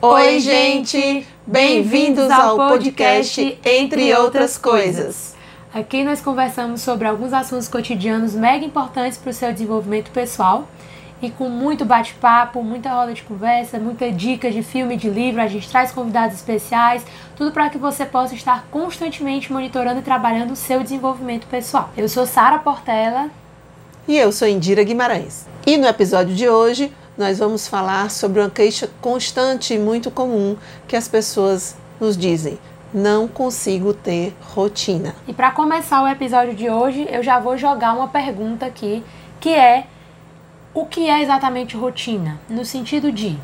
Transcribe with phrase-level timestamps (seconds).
[0.00, 1.26] Oi, gente!
[1.44, 5.34] Bem-vindos ao podcast Entre Outras Coisas.
[5.74, 10.68] Aqui nós conversamos sobre alguns assuntos cotidianos mega importantes para o seu desenvolvimento pessoal
[11.20, 15.48] e com muito bate-papo, muita roda de conversa, muita dica de filme, de livro, a
[15.48, 17.04] gente traz convidados especiais,
[17.34, 21.90] tudo para que você possa estar constantemente monitorando e trabalhando o seu desenvolvimento pessoal.
[21.96, 23.30] Eu sou Sara Portela.
[24.06, 25.44] E eu sou Indira Guimarães.
[25.66, 30.56] E no episódio de hoje nós vamos falar sobre uma queixa constante e muito comum
[30.86, 32.58] que as pessoas nos dizem:
[32.94, 35.16] não consigo ter rotina.
[35.26, 39.04] E para começar o episódio de hoje, eu já vou jogar uma pergunta aqui,
[39.40, 39.86] que é
[40.72, 42.38] o que é exatamente rotina?
[42.48, 43.36] No sentido de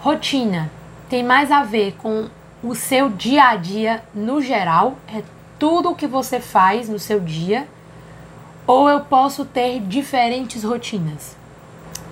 [0.00, 0.70] rotina
[1.08, 2.28] tem mais a ver com
[2.62, 5.22] o seu dia a dia no geral, é
[5.58, 7.66] tudo o que você faz no seu dia,
[8.66, 11.36] ou eu posso ter diferentes rotinas?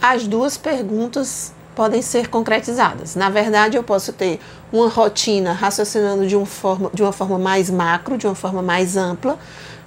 [0.04, 3.16] As duas perguntas podem ser concretizadas.
[3.16, 4.38] Na verdade, eu posso ter
[4.70, 8.98] uma rotina raciocinando de, um forma, de uma forma mais macro, de uma forma mais
[8.98, 9.38] ampla.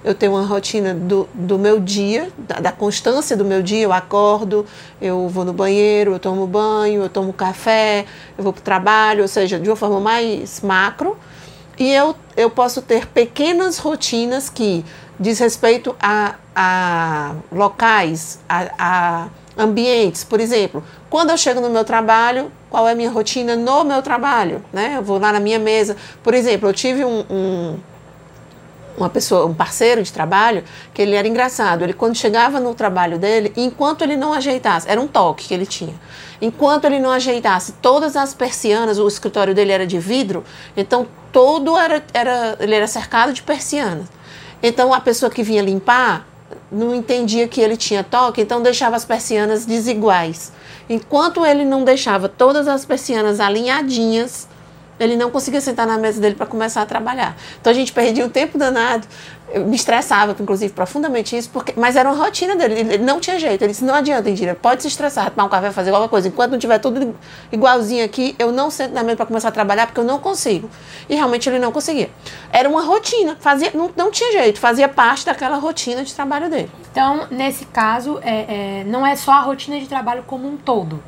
[0.02, 3.84] Eu tenho uma rotina do, do meu dia, da, da constância do meu dia.
[3.84, 4.66] Eu acordo,
[5.00, 8.04] eu vou no banheiro, eu tomo banho, eu tomo café,
[8.36, 11.16] eu vou para o trabalho, ou seja, de uma forma mais macro.
[11.78, 14.84] E eu, eu posso ter pequenas rotinas que
[15.18, 20.22] diz respeito a, a locais, a, a ambientes.
[20.22, 24.00] Por exemplo, quando eu chego no meu trabalho, qual é a minha rotina no meu
[24.00, 24.64] trabalho?
[24.72, 24.94] Né?
[24.96, 25.96] Eu vou lá na minha mesa.
[26.22, 27.78] Por exemplo, eu tive um, um
[28.98, 31.82] uma pessoa, um parceiro de trabalho, que ele era engraçado.
[31.82, 35.64] Ele, quando chegava no trabalho dele, enquanto ele não ajeitasse, era um toque que ele
[35.64, 35.94] tinha.
[36.40, 40.44] Enquanto ele não ajeitasse todas as persianas, o escritório dele era de vidro,
[40.76, 44.06] então todo era, era ele era cercado de persianas.
[44.62, 46.26] Então a pessoa que vinha limpar
[46.70, 50.52] não entendia que ele tinha toque, então deixava as persianas desiguais.
[50.88, 54.48] Enquanto ele não deixava todas as persianas alinhadinhas,
[54.98, 57.36] ele não conseguia sentar na mesa dele para começar a trabalhar.
[57.60, 59.06] Então a gente perdia um tempo danado.
[59.66, 62.80] Me estressava, inclusive, profundamente isso, porque, mas era uma rotina dele.
[62.80, 63.62] Ele não tinha jeito.
[63.62, 66.28] Ele disse: não adianta, Indira, pode se estressar, tomar um café, fazer qualquer coisa.
[66.28, 67.14] Enquanto não tiver tudo
[67.50, 70.68] igualzinho aqui, eu não sento na mesa para começar a trabalhar, porque eu não consigo.
[71.08, 72.10] E realmente ele não conseguia.
[72.52, 76.70] Era uma rotina, fazia, não, não tinha jeito, fazia parte daquela rotina de trabalho dele.
[76.90, 81.02] Então, nesse caso, é, é, não é só a rotina de trabalho como um todo.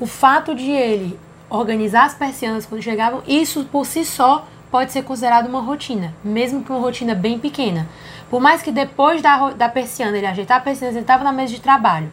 [0.00, 1.18] O fato de ele
[1.48, 6.64] organizar as persianas quando chegavam, isso por si só pode ser considerado uma rotina, mesmo
[6.64, 7.88] que uma rotina bem pequena.
[8.28, 11.52] Por mais que depois da, da persiana ele ajeitar a persiana, ele estava na mesa
[11.52, 12.10] de trabalho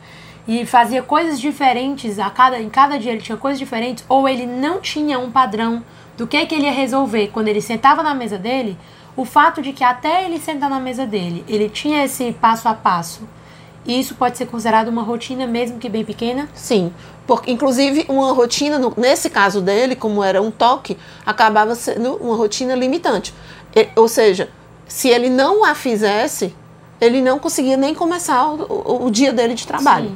[0.47, 4.45] e fazia coisas diferentes, a cada, em cada dia ele tinha coisas diferentes, ou ele
[4.45, 5.83] não tinha um padrão
[6.15, 8.77] do que, que ele ia resolver quando ele sentava na mesa dele,
[9.17, 12.75] o fato de que até ele sentar na mesa dele, ele tinha esse passo a
[12.75, 13.27] passo
[13.85, 16.47] e isso pode ser considerado uma rotina, mesmo que bem pequena?
[16.53, 16.93] Sim,
[17.25, 22.75] porque inclusive uma rotina, nesse caso dele, como era um toque, acabava sendo uma rotina
[22.75, 23.33] limitante.
[23.95, 24.49] ou seja,
[24.87, 26.53] se ele não a fizesse,
[26.99, 30.09] ele não conseguia nem começar o, o, dia dele de trabalho.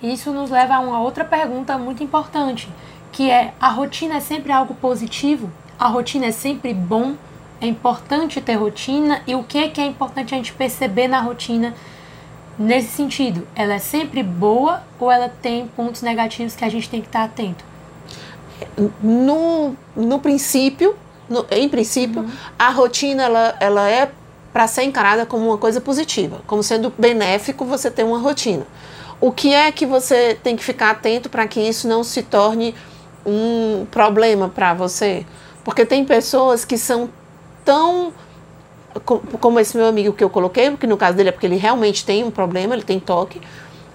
[0.00, 0.12] Sim.
[0.12, 2.68] Isso nos leva a uma outra pergunta muito importante,
[3.10, 5.50] que é: a rotina é sempre algo positivo?
[5.78, 7.14] A rotina é sempre bom?
[7.60, 9.22] É importante ter rotina?
[9.26, 11.74] E o que é, que é importante a gente perceber na rotina?
[12.58, 17.00] Nesse sentido, ela é sempre boa ou ela tem pontos negativos que a gente tem
[17.00, 17.64] que estar atento?
[19.02, 20.94] No, no princípio,
[21.28, 22.30] no, em princípio, uhum.
[22.58, 24.10] a rotina ela, ela é
[24.52, 28.66] para ser encarada como uma coisa positiva, como sendo benéfico você ter uma rotina.
[29.20, 32.74] O que é que você tem que ficar atento para que isso não se torne
[33.24, 35.24] um problema para você?
[35.62, 37.10] Porque tem pessoas que são
[37.64, 38.12] tão
[39.40, 42.04] como esse meu amigo que eu coloquei, porque no caso dele é porque ele realmente
[42.04, 43.40] tem um problema, ele tem toque,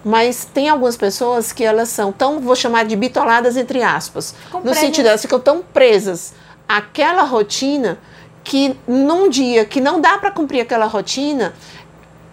[0.03, 4.61] mas tem algumas pessoas que elas são tão, vou chamar de bitoladas entre aspas, Com
[4.61, 6.33] no sentido elas ficam tão presas
[6.67, 7.97] àquela rotina
[8.43, 11.53] que num dia que não dá para cumprir aquela rotina,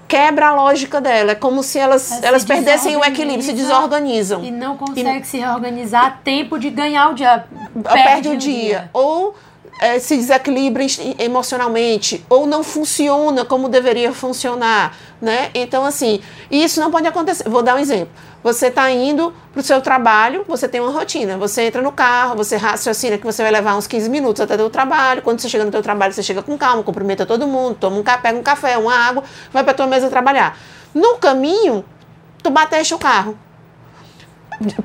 [0.07, 1.33] quebra a lógica dela.
[1.33, 4.45] É como se elas, elas, elas perdessem o equilíbrio, se desorganizam.
[4.45, 7.47] E não consegue e, se reorganizar a tempo de ganhar o dia.
[7.83, 8.61] Perde, perde o dia.
[8.61, 8.91] dia.
[8.93, 9.35] Ou
[9.81, 10.85] é, se desequilibra
[11.19, 15.51] emocionalmente ou não funciona como deveria funcionar, né?
[15.55, 16.21] Então, assim,
[16.51, 17.49] isso não pode acontecer.
[17.49, 18.13] Vou dar um exemplo.
[18.43, 21.39] Você está indo para o seu trabalho, você tem uma rotina.
[21.39, 24.71] Você entra no carro, você raciocina que você vai levar uns 15 minutos até o
[24.71, 25.23] trabalho.
[25.23, 28.03] Quando você chega no seu trabalho, você chega com calma, cumprimenta todo mundo, toma um
[28.03, 29.23] café, pega um café, uma água,
[29.53, 30.59] vai para tua mesa trabalhar.
[30.93, 31.85] No caminho,
[32.43, 33.39] tu bateste o carro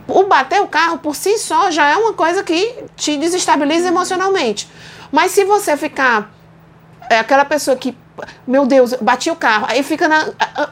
[0.07, 4.67] o bater o carro por si só já é uma coisa que te desestabiliza emocionalmente.
[5.12, 6.31] Mas se você ficar
[7.09, 7.95] é aquela pessoa que
[8.48, 9.68] meu Deus, bati o carro.
[9.69, 10.30] Aí fica na,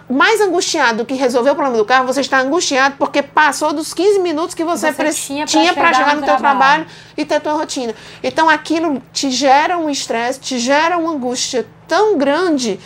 [0.09, 3.93] mais angustiado do que resolver o problema do carro, você está angustiado porque passou dos
[3.93, 4.97] 15 minutos que você, Você
[5.45, 6.85] tinha para chegar no teu trabalho.
[6.85, 6.85] trabalho
[7.15, 7.93] e ter tua rotina.
[8.23, 12.79] Então aquilo te gera um estresse, te gera uma angústia tão grande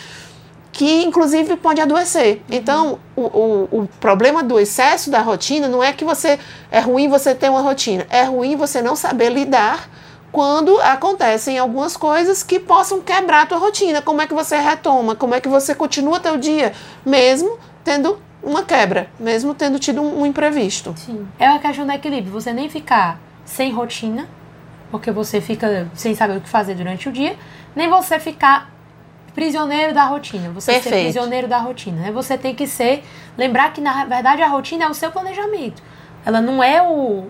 [0.72, 2.42] que inclusive pode adoecer.
[2.48, 6.38] Então, o, o, o problema do excesso da rotina não é que você
[6.70, 9.88] é ruim você ter uma rotina, é ruim você não saber lidar
[10.32, 14.00] quando acontecem algumas coisas que possam quebrar a tua rotina.
[14.00, 15.14] Como é que você retoma?
[15.14, 16.72] Como é que você continua teu dia,
[17.04, 20.94] mesmo tendo uma quebra, mesmo tendo tido um, um imprevisto?
[20.96, 21.26] Sim.
[21.38, 22.32] É a questão do equilíbrio.
[22.32, 24.28] Você nem ficar sem rotina,
[24.90, 27.36] porque você fica sem saber o que fazer durante o dia,
[27.74, 28.70] nem você ficar
[29.34, 30.50] prisioneiro da rotina.
[30.50, 31.04] Você ser Perfeito.
[31.04, 32.02] prisioneiro da rotina.
[32.02, 32.12] Né?
[32.12, 33.04] Você tem que ser.
[33.36, 35.82] Lembrar que, na verdade, a rotina é o seu planejamento.
[36.24, 37.28] Ela não é o.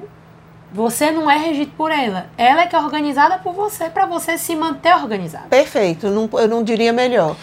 [0.73, 2.27] Você não é regido por ela.
[2.39, 5.49] Ela é que é organizada por você, para você se manter organizado.
[5.49, 7.37] Perfeito, não- eu não diria melhor.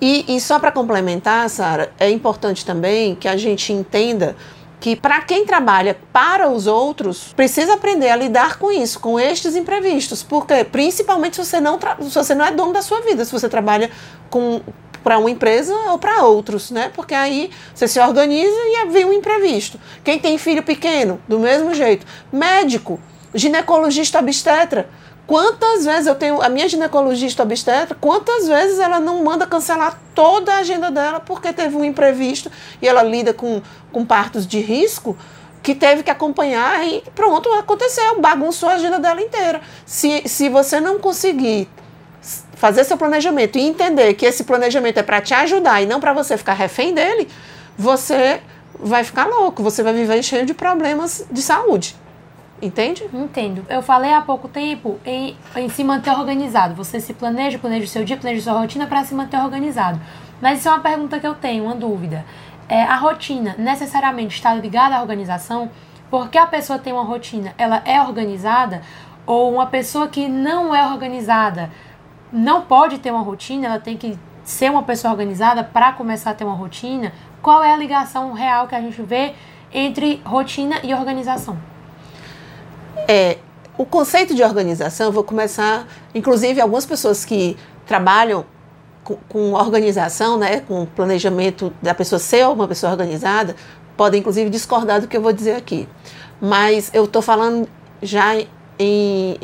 [0.00, 4.36] E, e só para complementar, Sara, é importante também que a gente entenda
[4.80, 9.56] que para quem trabalha para os outros, precisa aprender a lidar com isso, com estes
[9.56, 10.22] imprevistos.
[10.22, 13.48] Porque, principalmente se você não, se você não é dono da sua vida, se você
[13.48, 13.90] trabalha
[14.28, 14.60] com
[15.04, 16.90] para uma empresa ou para outros, né?
[16.94, 19.78] Porque aí você se organiza e vem um imprevisto.
[20.02, 22.06] Quem tem filho pequeno, do mesmo jeito.
[22.32, 22.98] Médico,
[23.34, 24.88] ginecologista obstetra.
[25.26, 30.52] Quantas vezes eu tenho a minha ginecologista obstetra, quantas vezes ela não manda cancelar toda
[30.52, 32.50] a agenda dela porque teve um imprevisto
[32.80, 35.16] e ela lida com, com partos de risco
[35.62, 39.62] que teve que acompanhar e pronto, aconteceu, bagunçou a agenda dela inteira.
[39.86, 41.70] Se, se você não conseguir
[42.64, 46.14] fazer seu planejamento e entender que esse planejamento é para te ajudar e não para
[46.14, 47.28] você ficar refém dele,
[47.76, 48.40] você
[48.80, 51.94] vai ficar louco, você vai viver cheio de problemas de saúde.
[52.62, 53.04] Entende?
[53.12, 53.66] Entendo.
[53.68, 56.74] Eu falei há pouco tempo em, em se manter organizado.
[56.74, 60.00] Você se planeja, planeja o seu dia, planeja sua rotina para se manter organizado.
[60.40, 62.24] Mas isso é uma pergunta que eu tenho, uma dúvida.
[62.66, 65.70] É, a rotina necessariamente está ligada à organização?
[66.10, 68.80] Porque a pessoa tem uma rotina, ela é organizada?
[69.26, 71.68] Ou uma pessoa que não é organizada
[72.34, 76.34] não pode ter uma rotina, ela tem que ser uma pessoa organizada para começar a
[76.34, 77.12] ter uma rotina?
[77.40, 79.34] Qual é a ligação real que a gente vê
[79.72, 81.56] entre rotina e organização?
[83.06, 83.38] É,
[83.78, 88.44] o conceito de organização, eu vou começar, inclusive algumas pessoas que trabalham
[89.04, 93.54] com, com organização, né, com planejamento da pessoa ser uma pessoa organizada,
[93.96, 95.88] podem inclusive discordar do que eu vou dizer aqui.
[96.40, 97.68] Mas eu estou falando
[98.02, 98.34] já
[98.78, 99.38] em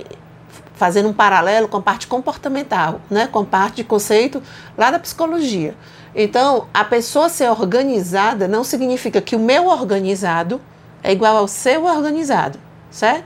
[0.81, 4.43] fazendo um paralelo com a parte comportamental, né, com a parte de conceito
[4.79, 5.75] lá da psicologia.
[6.15, 10.59] Então, a pessoa ser organizada não significa que o meu organizado
[11.03, 12.59] é igual ao seu organizado,
[12.91, 13.25] certo?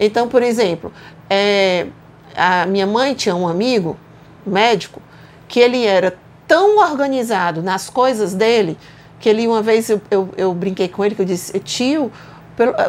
[0.00, 0.90] Então, por exemplo,
[1.28, 1.88] é,
[2.34, 3.98] a minha mãe tinha um amigo,
[4.46, 5.02] médico,
[5.46, 6.16] que ele era
[6.48, 8.78] tão organizado nas coisas dele,
[9.20, 12.10] que ele uma vez eu, eu, eu brinquei com ele, que eu disse, tio,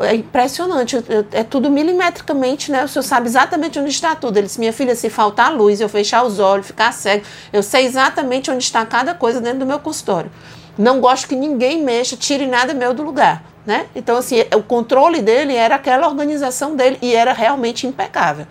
[0.03, 0.97] é impressionante,
[1.31, 2.85] é tudo milimetricamente, né?
[2.85, 4.37] O senhor sabe exatamente onde está tudo.
[4.37, 7.85] Ele disse, minha filha, se faltar luz, eu fechar os olhos, ficar cego, eu sei
[7.85, 10.31] exatamente onde está cada coisa dentro do meu consultório.
[10.77, 13.87] Não gosto que ninguém mexa, tire nada meu do lugar, né?
[13.95, 18.45] Então, assim, o controle dele era aquela organização dele e era realmente impecável.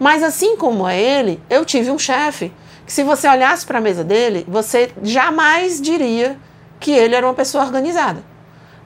[0.00, 2.52] Mas assim como é ele, eu tive um chefe
[2.84, 6.36] que se você olhasse para a mesa dele, você jamais diria
[6.80, 8.31] que ele era uma pessoa organizada.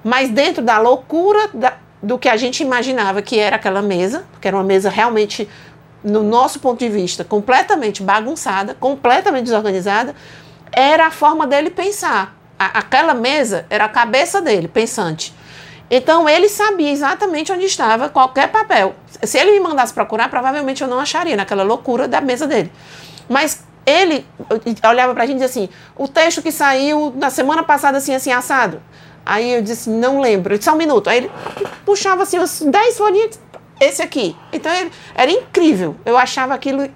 [0.06, 4.46] Mas dentro da loucura da- do que a gente imaginava que era aquela mesa, que
[4.46, 5.48] era uma mesa realmente,
[6.04, 10.14] no nosso ponto de vista, completamente bagunçada, completamente desorganizada,
[10.70, 12.36] era a forma dele pensar.
[12.56, 15.34] A- aquela mesa era a cabeça dele, pensante.
[15.90, 18.94] Então ele sabia exatamente onde estava qualquer papel.
[19.24, 22.70] Se ele me mandasse procurar, provavelmente eu não acharia naquela loucura da mesa dele.
[23.28, 24.24] Mas ele
[24.88, 28.30] olhava pra gente e dizia assim: o texto que saiu na semana passada, assim, assim,
[28.30, 28.80] assado.
[29.26, 30.60] Aí eu disse: não lembro.
[30.62, 31.10] Só um minuto.
[31.10, 31.30] Aí ele
[31.84, 33.40] puxava assim, uns 10 folhinhas,
[33.80, 34.36] esse aqui.
[34.52, 35.96] Então ele, era incrível.
[36.06, 36.88] Eu achava aquilo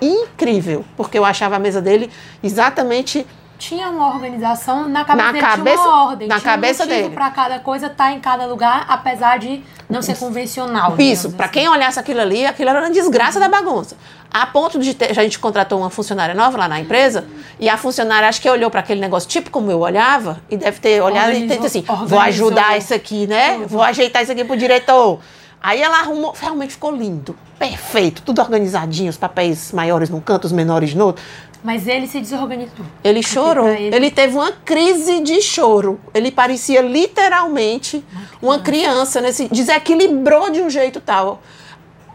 [0.00, 2.10] incrível, porque eu achava a mesa dele
[2.42, 3.26] exatamente
[3.58, 6.86] tinha uma organização na cabeça Na dele cabeça- tinha uma ordem na tinha cabeça um
[6.86, 7.10] dele.
[7.10, 11.54] para cada coisa estar em cada lugar apesar de não ser convencional Isso, para assim.
[11.54, 13.96] quem olhasse aquilo ali, aquilo era uma desgraça da bagunça.
[14.32, 17.24] A ponto de ter, a gente contratou uma funcionária nova lá na empresa,
[17.60, 20.80] e a funcionária acho que olhou para aquele negócio tipo como eu olhava, e deve
[20.80, 22.20] ter olhado e Organizou- dito assim: vou organizou.
[22.20, 23.58] ajudar isso aqui, né?
[23.68, 25.20] Vou ajeitar isso aqui pro diretor.
[25.62, 30.52] Aí ela arrumou, realmente ficou lindo, perfeito, tudo organizadinho, os papéis maiores num canto, os
[30.52, 31.22] menores no outro.
[31.64, 33.66] Mas ele se desorganizou Ele chorou.
[33.68, 34.10] ele- Ele...
[34.10, 35.98] teve uma crise de choro.
[36.12, 38.04] Ele parecia literalmente
[38.42, 41.40] uma criança, nesse, desequilibrou de um jeito tal.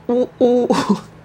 [0.07, 0.67] O, o,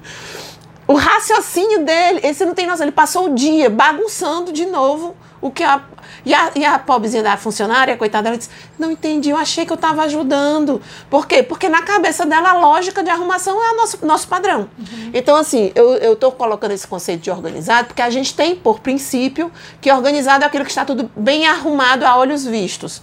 [0.88, 5.50] o raciocínio dele, esse não tem noção, ele passou o dia bagunçando de novo o
[5.50, 5.82] que a.
[6.24, 9.72] E a, e a pobrezinha da funcionária, coitada, ela disse: Não entendi, eu achei que
[9.72, 10.80] eu estava ajudando.
[11.10, 11.42] Por quê?
[11.42, 14.68] Porque na cabeça dela a lógica de arrumação é o nosso, nosso padrão.
[14.78, 15.10] Uhum.
[15.12, 19.52] Então, assim, eu estou colocando esse conceito de organizado porque a gente tem por princípio
[19.80, 23.02] que organizado é aquilo que está tudo bem arrumado a olhos vistos.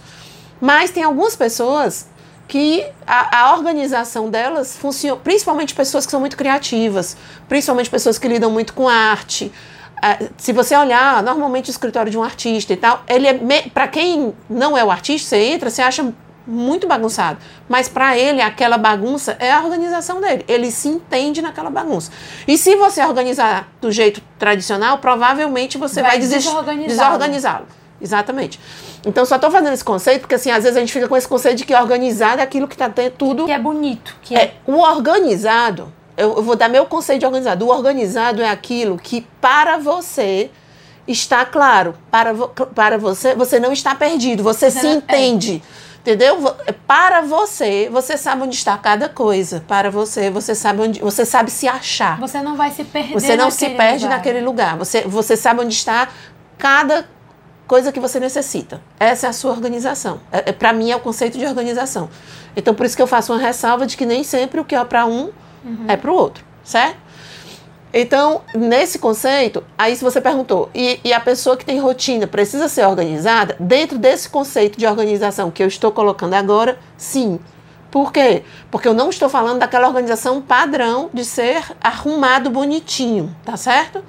[0.60, 2.06] Mas tem algumas pessoas
[2.48, 7.16] que a, a, organização delas funciona, principalmente pessoas que são muito criativas,
[7.48, 9.50] principalmente pessoas que lidam muito com arte.
[10.02, 13.86] Uh, se você olhar normalmente o escritório de um artista e tal, ele é para
[13.86, 16.12] quem não é o artista, você entra, você acha
[16.46, 20.44] muito bagunçado, mas para ele aquela bagunça é a organização dele.
[20.48, 22.10] Ele se entende naquela bagunça.
[22.46, 26.88] E se você organizar do jeito tradicional, provavelmente você vai, vai desorganizá-lo.
[26.88, 27.66] desorganizá-lo.
[28.00, 28.58] Exatamente.
[29.06, 31.28] Então, só estou fazendo esse conceito, porque assim, às vezes a gente fica com esse
[31.28, 33.46] conceito de que organizado é aquilo que está tudo.
[33.46, 34.16] Que é bonito.
[34.22, 34.42] Que é...
[34.42, 37.66] é o organizado, eu, eu vou dar meu conceito de organizado.
[37.66, 40.50] O organizado é aquilo que, para você,
[41.06, 41.94] está claro.
[42.10, 42.34] Para,
[42.74, 44.92] para você, você não está perdido, você, se é.
[44.92, 45.62] entende.
[45.78, 45.92] É.
[46.02, 46.56] Entendeu?
[46.84, 49.62] Para você, você sabe onde está cada coisa.
[49.68, 52.18] Para você, você sabe onde, você sabe se achar.
[52.18, 53.12] Você não vai se perder.
[53.12, 54.16] Você não se perde lugar.
[54.16, 54.76] naquele lugar.
[54.76, 56.08] Você, você sabe onde está
[56.58, 57.06] cada
[57.68, 58.82] coisa que você necessita.
[58.98, 60.20] Essa é a sua organização.
[60.32, 62.10] É, é para mim é o conceito de organização.
[62.56, 64.84] Então por isso que eu faço uma ressalva de que nem sempre o que é
[64.84, 65.30] para um
[65.64, 65.86] uhum.
[65.88, 66.96] é para o outro, certo?
[67.94, 72.66] Então, nesse conceito, aí se você perguntou, e, e, a pessoa que tem rotina precisa
[72.66, 77.38] ser organizada, dentro desse conceito de organização que eu estou colocando agora, sim.
[77.90, 78.44] Por quê?
[78.70, 84.02] Porque eu não estou falando daquela organização padrão de ser arrumado bonitinho, tá certo?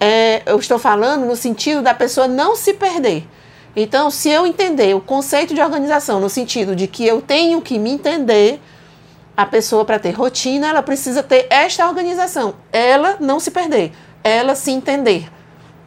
[0.00, 3.28] é, eu estou falando no sentido da pessoa não se perder.
[3.76, 7.78] Então, se eu entender o conceito de organização no sentido de que eu tenho que
[7.78, 8.60] me entender,
[9.40, 12.54] a pessoa para ter rotina, ela precisa ter esta organização.
[12.70, 13.90] Ela não se perder,
[14.22, 15.30] ela se entender.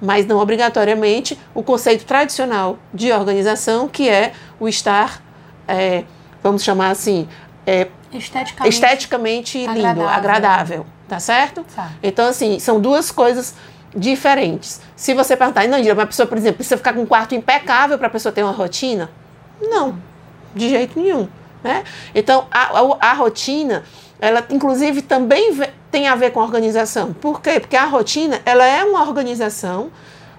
[0.01, 5.21] Mas não obrigatoriamente o conceito tradicional de organização, que é o estar,
[5.67, 6.03] é,
[6.41, 7.27] vamos chamar assim,
[7.65, 10.09] é, esteticamente, esteticamente lindo, agradável.
[10.09, 10.85] agradável.
[11.07, 11.63] Tá certo?
[11.75, 11.91] Tá.
[12.01, 13.53] Então, assim, são duas coisas
[13.95, 14.81] diferentes.
[14.95, 18.07] Se você perguntar, não, uma pessoa, por exemplo, precisa ficar com um quarto impecável para
[18.07, 19.11] a pessoa ter uma rotina?
[19.61, 19.99] Não,
[20.55, 21.29] de jeito nenhum.
[21.63, 21.83] Né?
[22.13, 23.83] Então, a, a, a rotina,
[24.19, 25.57] ela inclusive também
[25.89, 27.13] tem a ver com organização.
[27.13, 27.59] Por quê?
[27.59, 29.91] Porque a rotina, ela é uma organização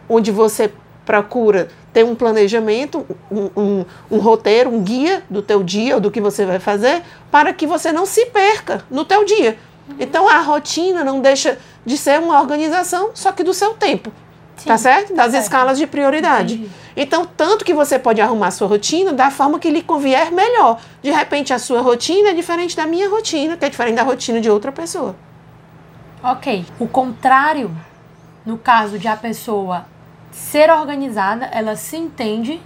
[0.09, 0.71] onde você
[1.07, 6.11] procura ter um planejamento, um, um, um, roteiro, um guia do teu dia, ou do
[6.11, 9.57] que você vai fazer, para que você não se perca no teu dia.
[9.99, 14.11] Então a rotina não deixa de ser uma organização, só que do seu tempo.
[14.57, 15.15] Sim, tá certo?
[15.15, 15.45] Das certo.
[15.45, 16.55] escalas de prioridade.
[16.55, 16.71] Entendi.
[16.97, 20.81] Então, tanto que você pode arrumar sua rotina da forma que lhe convier melhor.
[21.03, 24.41] De repente, a sua rotina é diferente da minha rotina, que é diferente da rotina
[24.41, 25.17] de outra pessoa.
[26.23, 26.65] Ok.
[26.79, 27.75] O contrário,
[28.47, 29.87] no caso de a pessoa
[30.31, 32.61] ser organizada, ela se entende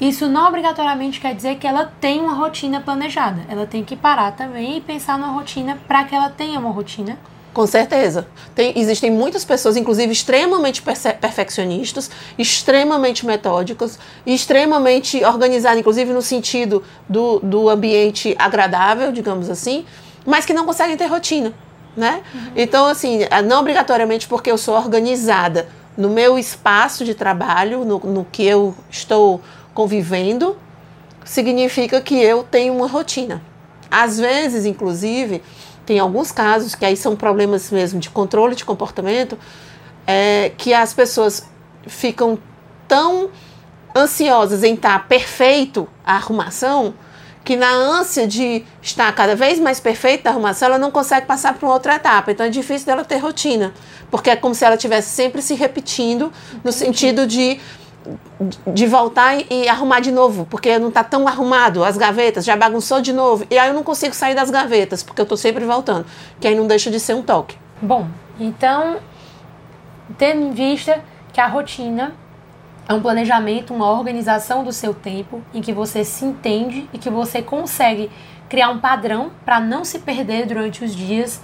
[0.00, 3.42] isso não obrigatoriamente quer dizer que ela tem uma rotina planejada.
[3.48, 7.18] Ela tem que parar também e pensar na rotina para que ela tenha uma rotina.
[7.58, 8.28] Com certeza.
[8.54, 17.40] Tem, existem muitas pessoas, inclusive extremamente perfeccionistas, extremamente metódicas, extremamente organizadas, inclusive no sentido do,
[17.40, 19.84] do ambiente agradável, digamos assim,
[20.24, 21.52] mas que não conseguem ter rotina.
[21.96, 22.22] Né?
[22.32, 22.52] Uhum.
[22.54, 28.24] Então, assim, não obrigatoriamente porque eu sou organizada no meu espaço de trabalho, no, no
[28.24, 29.40] que eu estou
[29.74, 30.56] convivendo,
[31.24, 33.42] significa que eu tenho uma rotina.
[33.90, 35.42] Às vezes, inclusive,
[35.88, 39.38] tem alguns casos que aí são problemas mesmo de controle de comportamento,
[40.06, 41.48] é, que as pessoas
[41.86, 42.38] ficam
[42.86, 43.30] tão
[43.96, 46.92] ansiosas em estar perfeito a arrumação,
[47.42, 51.54] que na ânsia de estar cada vez mais perfeita a arrumação, ela não consegue passar
[51.54, 52.32] para uma outra etapa.
[52.32, 53.72] Então é difícil dela ter rotina,
[54.10, 56.30] porque é como se ela estivesse sempre se repetindo,
[56.62, 57.58] no sentido de
[58.66, 63.00] de voltar e arrumar de novo, porque não está tão arrumado, as gavetas já bagunçou
[63.00, 66.06] de novo, e aí eu não consigo sair das gavetas, porque eu estou sempre voltando,
[66.40, 67.56] que aí não deixa de ser um toque.
[67.80, 68.06] Bom,
[68.38, 68.98] então,
[70.16, 72.12] tendo em vista que a rotina
[72.88, 77.10] é um planejamento, uma organização do seu tempo, em que você se entende e que
[77.10, 78.10] você consegue
[78.48, 81.40] criar um padrão para não se perder durante os dias,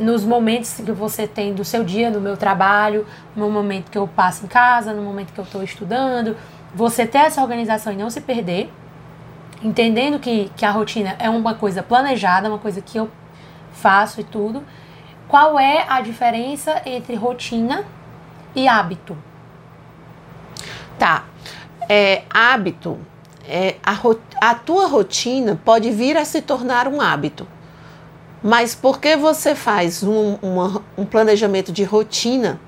[0.00, 4.08] nos momentos que você tem do seu dia, no meu trabalho, no momento que eu
[4.08, 6.36] passo em casa, no momento que eu estou estudando,
[6.74, 8.72] você ter essa organização e não se perder,
[9.62, 13.08] entendendo que, que a rotina é uma coisa planejada, uma coisa que eu
[13.72, 14.62] faço e tudo.
[15.28, 17.84] Qual é a diferença entre rotina
[18.54, 19.16] e hábito?
[20.98, 21.24] Tá.
[21.88, 22.98] É, hábito,
[23.48, 23.96] é, a,
[24.50, 27.46] a tua rotina pode vir a se tornar um hábito
[28.42, 32.58] Mas porque você faz um, uma, um planejamento de rotina,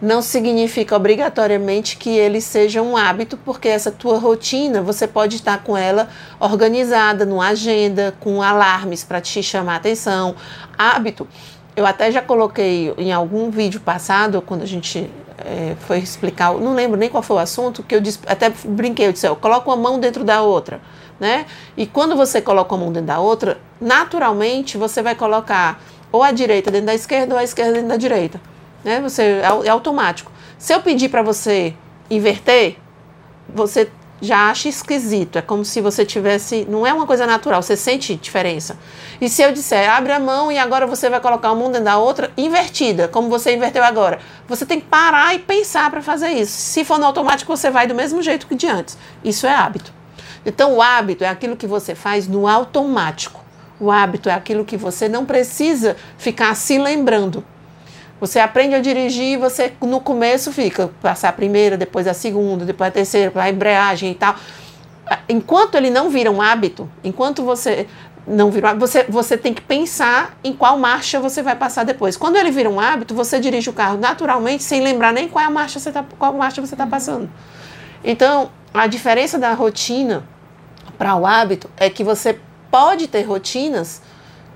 [0.00, 5.62] não significa obrigatoriamente que ele seja um hábito, porque essa tua rotina você pode estar
[5.62, 10.36] com ela organizada numa agenda, com alarmes para te chamar a atenção.
[10.76, 11.26] Hábito,
[11.76, 16.74] eu até já coloquei em algum vídeo passado, quando a gente é, foi explicar, não
[16.74, 19.70] lembro nem qual foi o assunto, que eu disse, até brinquei, eu disse, eu coloco
[19.70, 20.80] uma mão dentro da outra,
[21.18, 21.46] né?
[21.76, 26.70] E quando você coloca uma dentro da outra, naturalmente você vai colocar ou a direita
[26.70, 28.40] dentro da esquerda ou a esquerda dentro da direita
[28.84, 29.00] né?
[29.00, 30.30] Você é, é automático.
[30.58, 31.74] Se eu pedir para você
[32.10, 32.76] inverter,
[33.48, 35.38] você já acha esquisito.
[35.38, 36.66] É como se você tivesse.
[36.68, 38.78] Não é uma coisa natural, você sente diferença.
[39.20, 41.98] E se eu disser, abre a mão e agora você vai colocar uma dentro da
[41.98, 46.52] outra invertida, como você inverteu agora, você tem que parar e pensar para fazer isso.
[46.52, 48.98] Se for no automático, você vai do mesmo jeito que de antes.
[49.22, 49.97] Isso é hábito.
[50.44, 53.44] Então, o hábito é aquilo que você faz no automático.
[53.80, 57.44] O hábito é aquilo que você não precisa ficar se lembrando.
[58.20, 62.88] Você aprende a dirigir, você no começo fica, passar a primeira, depois a segunda, depois
[62.88, 64.34] a terceira, a embreagem e tal.
[65.28, 67.86] Enquanto ele não vira um hábito, enquanto você
[68.26, 72.16] não vira você, você tem que pensar em qual marcha você vai passar depois.
[72.16, 75.46] Quando ele vira um hábito, você dirige o carro naturalmente, sem lembrar nem qual, é
[75.46, 77.30] a marcha você tá, qual marcha você está passando.
[78.04, 80.24] Então, a diferença da rotina
[80.96, 82.38] para o hábito é que você
[82.70, 84.02] pode ter rotinas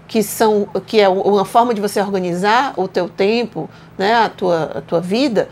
[0.09, 4.65] que são que é uma forma de você organizar o teu tempo, né, a tua,
[4.77, 5.49] a tua vida,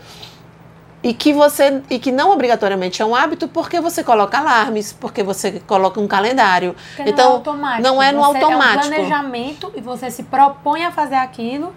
[1.01, 5.23] e que você e que não obrigatoriamente é um hábito porque você coloca alarmes, porque
[5.23, 6.75] você coloca um calendário.
[6.95, 7.81] Porque então não é automático.
[7.81, 8.85] Não é no você automático.
[8.85, 11.73] É um planejamento e você se propõe a fazer aquilo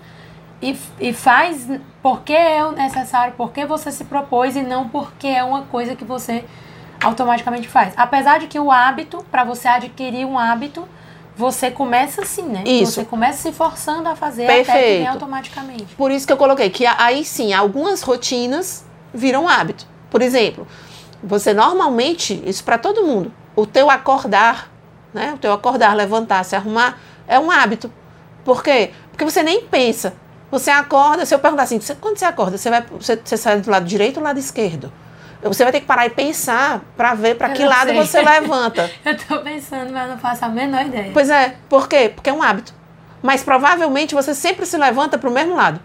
[0.60, 1.66] e, e faz
[2.02, 6.44] porque é necessário, porque você se propôs e não porque é uma coisa que você
[7.04, 7.92] automaticamente faz.
[7.96, 10.88] Apesar de que o hábito, para você adquirir um hábito,
[11.36, 12.62] você começa assim, né?
[12.64, 12.92] Isso.
[12.92, 14.70] Você começa se forçando a fazer Perfeito.
[14.70, 15.94] até que vem automaticamente.
[15.94, 19.86] Por isso que eu coloquei que aí sim, algumas rotinas viram hábito.
[20.10, 20.66] Por exemplo,
[21.22, 24.70] você normalmente, isso para todo mundo, o teu acordar,
[25.12, 25.32] né?
[25.34, 27.90] O teu acordar, levantar, se arrumar, é um hábito.
[28.44, 28.92] Por quê?
[29.10, 30.14] Porque você nem pensa.
[30.50, 33.70] Você acorda, se eu perguntar assim, quando você acorda, você, vai, você, você sai do
[33.70, 34.92] lado direito ou do lado esquerdo?
[35.44, 37.96] Você vai ter que parar e pensar para ver para que lado sei.
[37.96, 38.90] você levanta.
[39.04, 41.10] Eu tô pensando, mas não faço a menor ideia.
[41.12, 42.10] Pois é, por quê?
[42.14, 42.72] Porque é um hábito.
[43.22, 45.80] Mas provavelmente você sempre se levanta para o mesmo lado.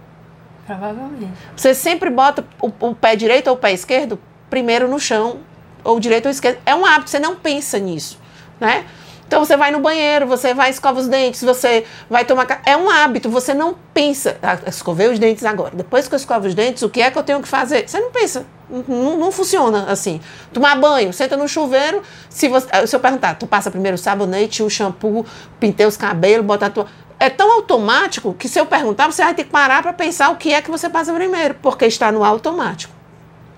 [0.65, 1.33] Provavelmente.
[1.55, 4.19] Você sempre bota o, o pé direito ou o pé esquerdo
[4.49, 5.39] primeiro no chão,
[5.83, 6.59] ou direito ou esquerdo.
[6.65, 8.19] É um hábito, você não pensa nisso,
[8.59, 8.85] né?
[9.29, 12.47] Então você vai no banheiro, você vai escova os dentes, você vai tomar.
[12.65, 14.35] É um hábito, você não pensa.
[14.41, 15.69] Ah, escovei os dentes agora.
[15.75, 17.87] Depois que eu escovo os dentes, o que é que eu tenho que fazer?
[17.87, 18.43] Você não pensa.
[18.67, 20.19] Não, não- não funciona assim.
[20.51, 22.01] Tomar banho, senta no chuveiro.
[22.27, 25.23] Se, você, ah, se eu perguntar, tu passa primeiro o sabonete, o shampoo,
[25.59, 26.87] pintei os cabelos, bota a tua.
[27.19, 30.37] É tão automático que se eu perguntar, você vai ter que parar para pensar o
[30.37, 32.91] que é que você passa primeiro, porque está no automático.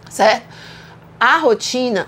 [0.10, 0.44] Certo?
[1.18, 2.08] A rotina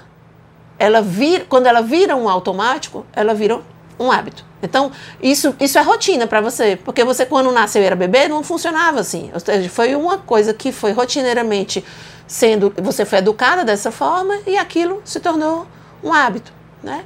[0.77, 3.61] ela vira, quando ela vira um automático, ela vira
[3.99, 4.45] um hábito.
[4.61, 8.99] Então, isso, isso é rotina para você, porque você quando nasceu era bebê não funcionava
[8.99, 9.29] assim.
[9.33, 11.83] Ou seja, foi uma coisa que foi rotineiramente
[12.25, 15.67] sendo, você foi educada dessa forma e aquilo se tornou
[16.03, 17.03] um hábito, né?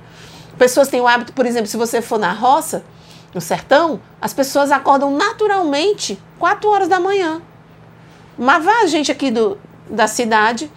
[0.58, 2.84] Pessoas têm o hábito, por exemplo, se você for na roça,
[3.34, 7.41] no sertão, as pessoas acordam naturalmente 4 horas da manhã.
[8.38, 9.58] Mas vá a gente aqui do,
[9.89, 10.71] da cidade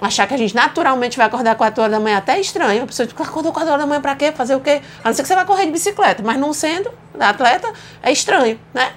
[0.00, 2.84] achar que a gente naturalmente vai acordar 4 horas da manhã até é estranho.
[2.84, 4.32] A pessoa diz, acordou 4 horas da manhã pra quê?
[4.32, 4.80] Fazer o quê?
[5.02, 8.58] A não ser que você vai correr de bicicleta, mas não sendo atleta, é estranho,
[8.72, 8.92] né?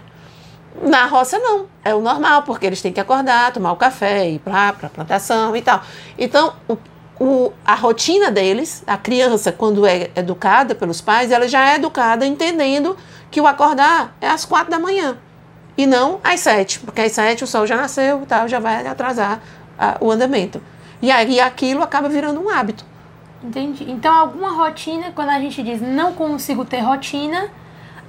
[0.84, 4.40] Na roça não, é o normal, porque eles têm que acordar, tomar o café, ir
[4.40, 5.82] para a plantação e tal.
[6.18, 6.78] Então, o,
[7.20, 12.26] o, a rotina deles, a criança, quando é educada pelos pais, ela já é educada
[12.26, 12.96] entendendo
[13.30, 15.18] que o acordar é às quatro da manhã
[15.78, 18.86] e não às sete, porque às sete o sol já nasceu e tal, já vai
[18.88, 19.42] atrasar
[19.78, 20.62] ah, o andamento.
[21.02, 22.86] E aí aquilo acaba virando um hábito.
[23.44, 23.90] Entendi.
[23.90, 27.50] Então, alguma rotina, quando a gente diz não consigo ter rotina,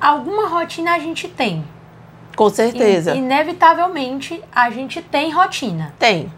[0.00, 1.64] alguma rotina a gente tem.
[2.36, 3.14] Com certeza.
[3.14, 5.94] Inevitavelmente, a gente tem rotina.
[5.98, 6.32] Tem.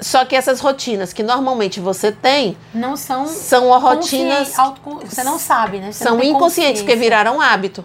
[0.00, 3.26] Só que essas rotinas que normalmente você tem Não são.
[3.26, 5.92] são rotinas autocon- Você não sabe, né?
[5.92, 7.84] Você são inconscientes, porque viraram hábito.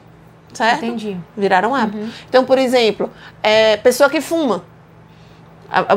[0.54, 0.84] Certo?
[0.86, 1.18] Entendi.
[1.36, 2.10] Viraram hábito.
[2.28, 3.10] Então, por exemplo,
[3.44, 4.64] é, pessoa que fuma,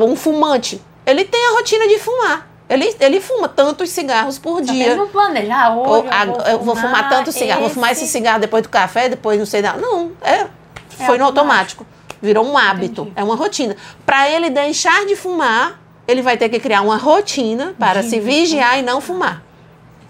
[0.00, 2.48] um fumante, ele tem a rotina de fumar.
[2.68, 4.86] Ele, ele fuma tantos cigarros por Só dia.
[4.86, 5.54] ele não planeja.
[5.54, 8.62] Ah, Ou, hoje eu, vou eu vou fumar tanto cigarro, vou fumar esse cigarro depois
[8.62, 9.78] do café, depois não sei nada.
[9.78, 10.46] Não, é,
[11.06, 11.86] foi no automático.
[12.22, 13.20] Virou um hábito, Entendi.
[13.20, 13.76] é uma rotina.
[14.06, 18.18] Para ele deixar de fumar, ele vai ter que criar uma rotina para De- se
[18.18, 19.42] vigiar e não fumar.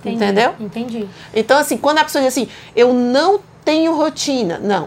[0.01, 0.55] Entendi, Entendeu?
[0.61, 1.09] Entendi.
[1.35, 4.61] Então, assim, quando a pessoa diz assim, eu não tenho rotina.
[4.63, 4.87] Não.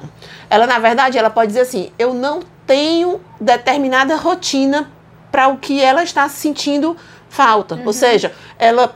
[0.50, 4.90] Ela, na verdade, ela pode dizer assim: eu não tenho determinada rotina
[5.38, 6.98] para o que ela está sentindo
[7.30, 7.76] falta.
[7.76, 7.86] Uhum.
[7.86, 8.96] Ou seja, ela,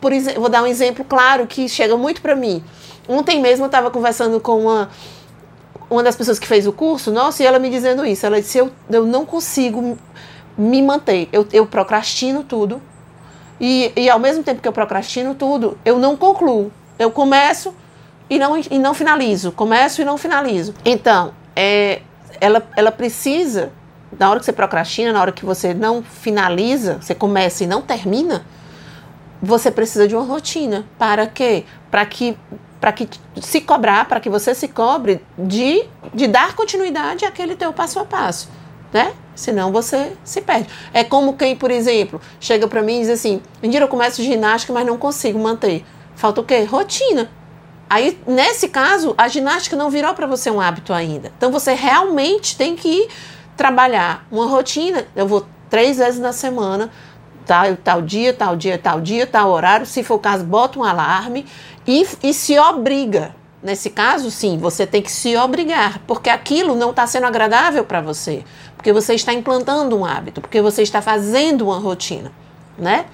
[0.00, 2.64] por exemplo, vou dar um exemplo claro que chega muito para mim.
[3.06, 4.88] Ontem mesmo eu estava conversando com uma,
[5.90, 8.24] uma das pessoas que fez o curso, nossa, e ela me dizendo isso.
[8.24, 9.98] Ela disse: eu, eu não consigo
[10.56, 12.80] me manter, eu, eu procrastino tudo.
[13.60, 16.72] E, e ao mesmo tempo que eu procrastino tudo, eu não concluo.
[16.98, 17.74] Eu começo
[18.30, 19.52] e não, e não finalizo.
[19.52, 20.74] Começo e não finalizo.
[20.82, 22.00] Então, é,
[22.40, 23.70] ela, ela precisa,
[24.18, 27.82] na hora que você procrastina, na hora que você não finaliza, você começa e não
[27.82, 28.44] termina,
[29.42, 30.84] você precisa de uma rotina.
[30.98, 31.64] Para quê?
[31.90, 32.36] Para que
[32.80, 33.08] para que
[33.40, 38.04] se cobrar, para que você se cobre de, de dar continuidade àquele teu passo a
[38.04, 38.50] passo,
[38.92, 39.14] né?
[39.34, 40.68] Senão você se perde.
[40.92, 44.70] É como quem, por exemplo, chega para mim e diz assim: Mentira, eu começo ginástica,
[44.70, 45.82] mas não consigo manter.
[46.14, 46.64] Falta o quê?
[46.64, 47.30] Rotina.
[47.88, 51.32] Aí, nesse caso, a ginástica não virou para você um hábito ainda.
[51.38, 53.08] Então, você realmente tem que
[53.56, 55.06] trabalhar uma rotina.
[55.14, 56.90] Eu vou três vezes na semana,
[57.44, 59.86] tal, tal dia, tal dia, tal dia, tal horário.
[59.86, 61.46] Se for o caso, bota um alarme
[61.86, 63.34] e, e se obriga.
[63.62, 68.02] Nesse caso, sim, você tem que se obrigar, porque aquilo não está sendo agradável para
[68.02, 68.44] você,
[68.76, 72.30] porque você está implantando um hábito, porque você está fazendo uma rotina,
[72.76, 73.06] né?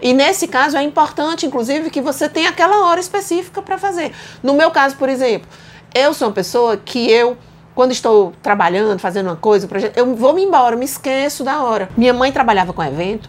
[0.00, 4.12] E nesse caso é importante, inclusive, que você tenha aquela hora específica para fazer.
[4.42, 5.48] No meu caso, por exemplo,
[5.94, 7.38] eu sou uma pessoa que eu
[7.74, 11.62] quando estou trabalhando, fazendo uma coisa, um projeto, eu vou me embora, me esqueço da
[11.62, 11.88] hora.
[11.96, 13.28] Minha mãe trabalhava com evento,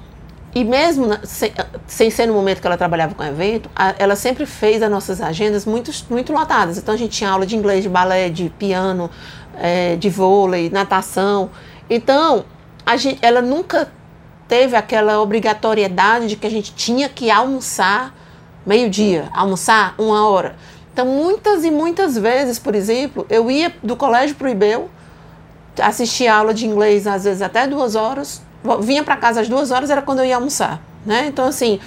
[0.56, 1.51] e mesmo sem,
[1.88, 5.19] sem, ser no momento que ela trabalhava com evento, a, ela sempre fez as nossas
[5.19, 6.77] agendas muito, muito lotadas.
[6.77, 9.10] Então a gente tinha aula de inglês, de balé, de piano,
[9.58, 11.49] é, de vôlei, natação.
[11.89, 12.45] Então
[12.97, 13.91] gente, ela nunca
[14.47, 18.13] teve aquela obrigatoriedade de que a gente tinha que almoçar
[18.65, 20.56] meio-dia, almoçar uma hora.
[20.93, 24.89] Então muitas e muitas vezes, por exemplo, eu ia do colégio para o IBEU,
[25.82, 28.43] assistia aula de inglês às vezes até duas horas,
[28.82, 31.25] vinha para casa às duas horas, era quando eu ia almoçar, né?
[31.27, 31.79] Então, assim,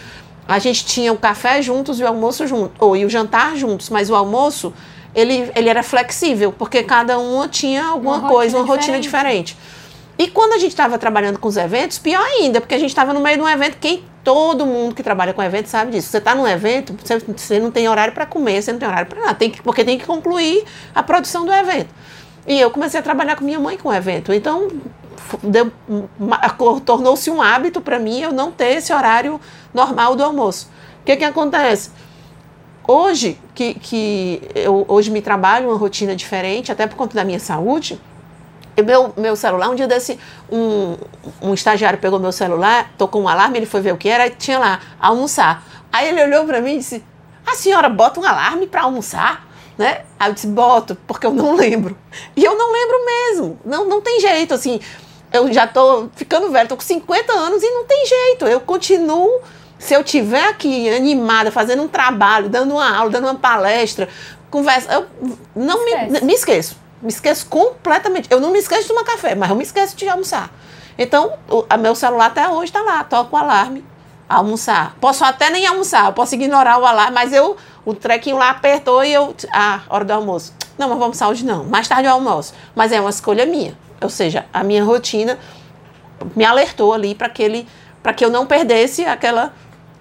[0.47, 3.90] a gente tinha o café juntos e o almoço junto, ou e o jantar juntos,
[3.90, 4.75] mas o almoço,
[5.14, 9.57] ele, ele era flexível, porque cada uma tinha alguma uma coisa, uma rotina diferente.
[10.18, 13.12] E quando a gente estava trabalhando com os eventos, pior ainda, porque a gente estava
[13.12, 16.09] no meio de um evento, quem todo mundo que trabalha com evento sabe disso.
[16.09, 19.07] Você está num evento, você, você não tem horário para comer, você não tem horário
[19.07, 21.94] para nada, tem que, porque tem que concluir a produção do evento.
[22.46, 24.33] E eu comecei a trabalhar com minha mãe com o evento.
[24.33, 24.68] Então,
[26.85, 29.40] tornou-se um hábito para mim eu não ter esse horário
[29.74, 30.70] normal do almoço.
[31.02, 31.90] O que, que acontece?
[32.88, 37.40] Hoje, que, que eu hoje me trabalho uma rotina diferente, até por conta da minha
[37.40, 38.00] saúde,
[38.83, 40.19] meu, meu celular, um dia desse,
[40.51, 40.97] um,
[41.41, 44.59] um estagiário pegou meu celular, tocou um alarme, ele foi ver o que era, tinha
[44.59, 45.65] lá, almoçar.
[45.93, 47.05] Aí ele olhou para mim e disse,
[47.47, 49.47] a senhora bota um alarme para almoçar?
[49.79, 50.03] Né?
[50.19, 51.97] Aí eu disse, boto, porque eu não lembro.
[52.35, 54.81] E eu não lembro mesmo, não, não tem jeito, assim,
[55.33, 58.47] eu já tô ficando velho, tô com 50 anos e não tem jeito.
[58.47, 59.41] Eu continuo,
[59.79, 64.09] se eu tiver aqui animada, fazendo um trabalho, dando uma aula, dando uma palestra,
[64.51, 65.07] conversa, eu
[65.55, 66.86] não me, me esqueço.
[67.03, 68.29] Me esqueço completamente.
[68.31, 70.51] Eu não me esqueço de tomar café, mas eu me esqueço de almoçar.
[70.99, 73.85] Então, o a meu celular até hoje está lá, toca o alarme,
[74.29, 74.97] almoçar.
[75.01, 79.13] Posso até nem almoçar, posso ignorar o alarme, mas eu, o trequinho lá apertou e
[79.13, 80.55] eu, ah, hora do almoço.
[80.79, 81.65] Não, mas vamos almoçar hoje não.
[81.65, 82.55] Mais tarde eu almoço.
[82.75, 83.77] Mas é uma escolha minha.
[84.01, 85.39] Ou seja, a minha rotina
[86.35, 87.31] me alertou ali para
[88.03, 89.53] para que eu não perdesse aquela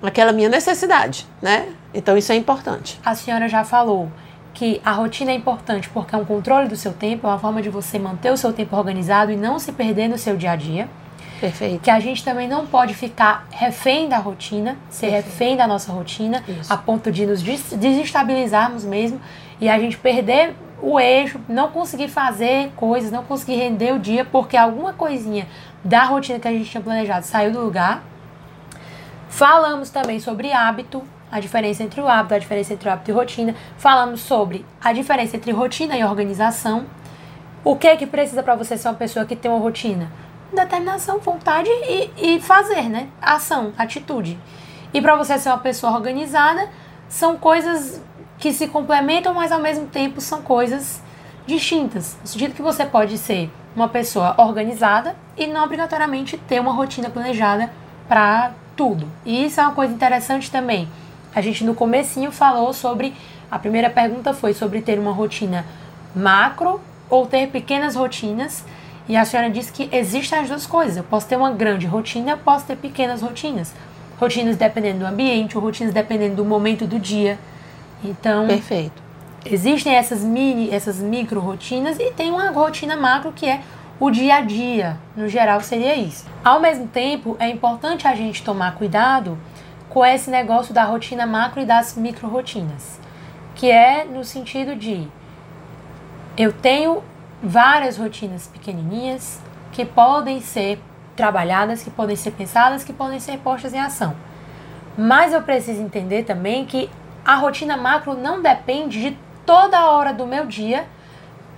[0.02, 1.68] aquela minha necessidade, né?
[1.94, 3.00] Então isso é importante.
[3.04, 4.12] A senhora já falou
[4.56, 7.62] que a rotina é importante porque é um controle do seu tempo, é uma forma
[7.62, 10.56] de você manter o seu tempo organizado e não se perder no seu dia a
[10.56, 10.88] dia.
[11.42, 11.82] Perfeito.
[11.82, 15.26] Que a gente também não pode ficar refém da rotina, ser Perfeito.
[15.26, 16.72] refém da nossa rotina, Isso.
[16.72, 19.20] a ponto de nos desestabilizarmos mesmo
[19.60, 24.24] e a gente perder o eixo, não conseguir fazer coisas, não conseguir render o dia
[24.24, 25.48] porque alguma coisinha
[25.84, 28.04] da rotina que a gente tinha planejado saiu do lugar.
[29.28, 33.14] Falamos também sobre hábito, a diferença entre o hábito, a diferença entre o hábito e
[33.14, 33.56] rotina.
[33.78, 36.86] Falamos sobre a diferença entre rotina e organização.
[37.64, 40.12] O que é que precisa para você ser uma pessoa que tem uma rotina?
[40.54, 43.08] Determinação, vontade e, e fazer, né?
[43.22, 44.38] Ação, atitude.
[44.94, 46.70] E para você ser uma pessoa organizada,
[47.10, 48.02] são coisas
[48.38, 51.02] que se complementam, mas ao mesmo tempo são coisas
[51.46, 52.18] distintas.
[52.22, 57.10] No sentido que você pode ser uma pessoa organizada e não obrigatoriamente ter uma rotina
[57.10, 57.72] planejada
[58.08, 59.08] para tudo.
[59.26, 60.88] E isso é uma coisa interessante também.
[61.36, 63.14] A gente no comecinho falou sobre
[63.52, 65.66] a primeira pergunta foi sobre ter uma rotina
[66.16, 68.64] macro ou ter pequenas rotinas.
[69.08, 70.98] E a senhora disse que existem as duas coisas.
[70.98, 73.74] Eu posso ter uma grande rotina, eu posso ter pequenas rotinas.
[74.18, 77.38] Rotinas dependendo do ambiente, ou rotinas dependendo do momento do dia.
[78.04, 78.48] Então.
[78.48, 79.04] Perfeito.
[79.46, 83.62] existem essas mini, essas micro rotinas e tem uma rotina macro que é
[84.00, 86.26] o dia a dia, no geral seria isso.
[86.44, 89.38] Ao mesmo tempo, é importante a gente tomar cuidado
[89.96, 93.00] com esse negócio da rotina macro e das micro rotinas,
[93.56, 95.08] que é no sentido de
[96.38, 97.02] eu tenho
[97.42, 99.40] várias rotinas pequenininhas
[99.72, 100.82] que podem ser
[101.16, 104.14] trabalhadas, que podem ser pensadas, que podem ser postas em ação.
[104.98, 106.90] Mas eu preciso entender também que
[107.24, 110.86] a rotina macro não depende de toda hora do meu dia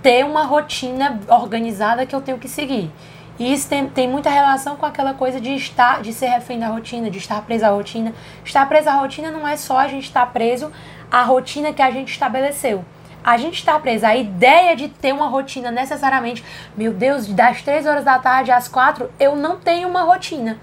[0.00, 2.88] ter uma rotina organizada que eu tenho que seguir.
[3.38, 6.68] E isso tem, tem muita relação com aquela coisa de estar, de ser refém da
[6.68, 8.12] rotina, de estar preso à rotina.
[8.44, 10.72] Estar preso à rotina não é só a gente estar preso
[11.10, 12.84] à rotina que a gente estabeleceu.
[13.22, 16.44] A gente está preso à ideia de ter uma rotina necessariamente.
[16.76, 20.58] Meu Deus, das 3 horas da tarde às 4, eu não tenho uma rotina.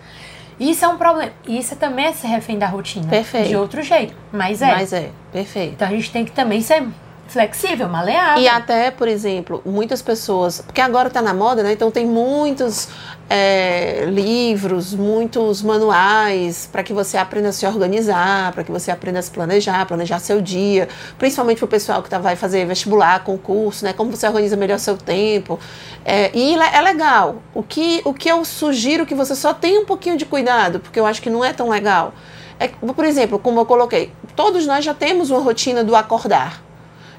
[0.60, 1.32] Isso é um problema.
[1.48, 3.08] Isso também é ser refém da rotina.
[3.08, 3.50] Perfeito.
[3.50, 4.16] De outro jeito.
[4.32, 4.72] Mas é.
[4.74, 5.74] Mas é, perfeito.
[5.74, 6.84] Então a gente tem que também ser
[7.28, 8.42] flexível, maleável.
[8.42, 11.74] E até, por exemplo, muitas pessoas, porque agora está na moda, né?
[11.74, 12.88] Então tem muitos
[13.30, 19.20] é, livros, muitos manuais para que você aprenda a se organizar, para que você aprenda
[19.20, 23.24] a se planejar, planejar seu dia, principalmente para o pessoal que tá, vai fazer vestibular,
[23.24, 23.94] concurso, né?
[23.94, 25.60] Como você organiza melhor seu tempo.
[26.04, 27.42] É, e é legal.
[27.54, 31.00] O que, o que eu sugiro que você só tenha um pouquinho de cuidado, porque
[31.00, 32.14] eu acho que não é tão legal.
[32.60, 36.65] É, por exemplo, como eu coloquei, todos nós já temos uma rotina do acordar.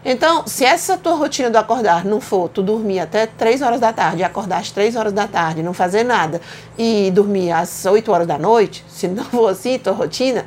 [0.04, 3.92] Então, se essa tua rotina do acordar não for tu dormir até 3 horas da
[3.92, 6.40] tarde, acordar às 3 horas da tarde, não fazer nada
[6.78, 10.46] e dormir às 8 horas da noite, se não for assim tua rotina,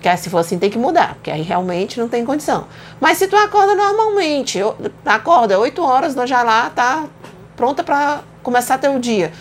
[0.00, 2.66] que se for assim tem que mudar, porque aí realmente não tem condição.
[3.00, 4.58] Mas se tu acorda normalmente,
[5.04, 7.04] acorda 8 horas, nós já lá tá
[7.56, 9.32] pronta para começar teu dia.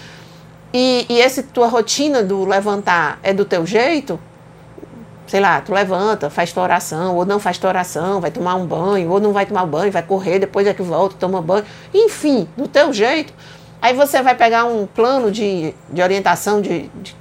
[0.73, 4.19] E, e essa tua rotina do levantar é do teu jeito,
[5.27, 8.65] sei lá, tu levanta, faz tua oração, ou não faz tua oração, vai tomar um
[8.65, 12.47] banho, ou não vai tomar banho, vai correr, depois é que volta, toma banho, enfim,
[12.55, 13.33] do teu jeito.
[13.81, 17.15] Aí você vai pegar um plano de, de orientação de, de,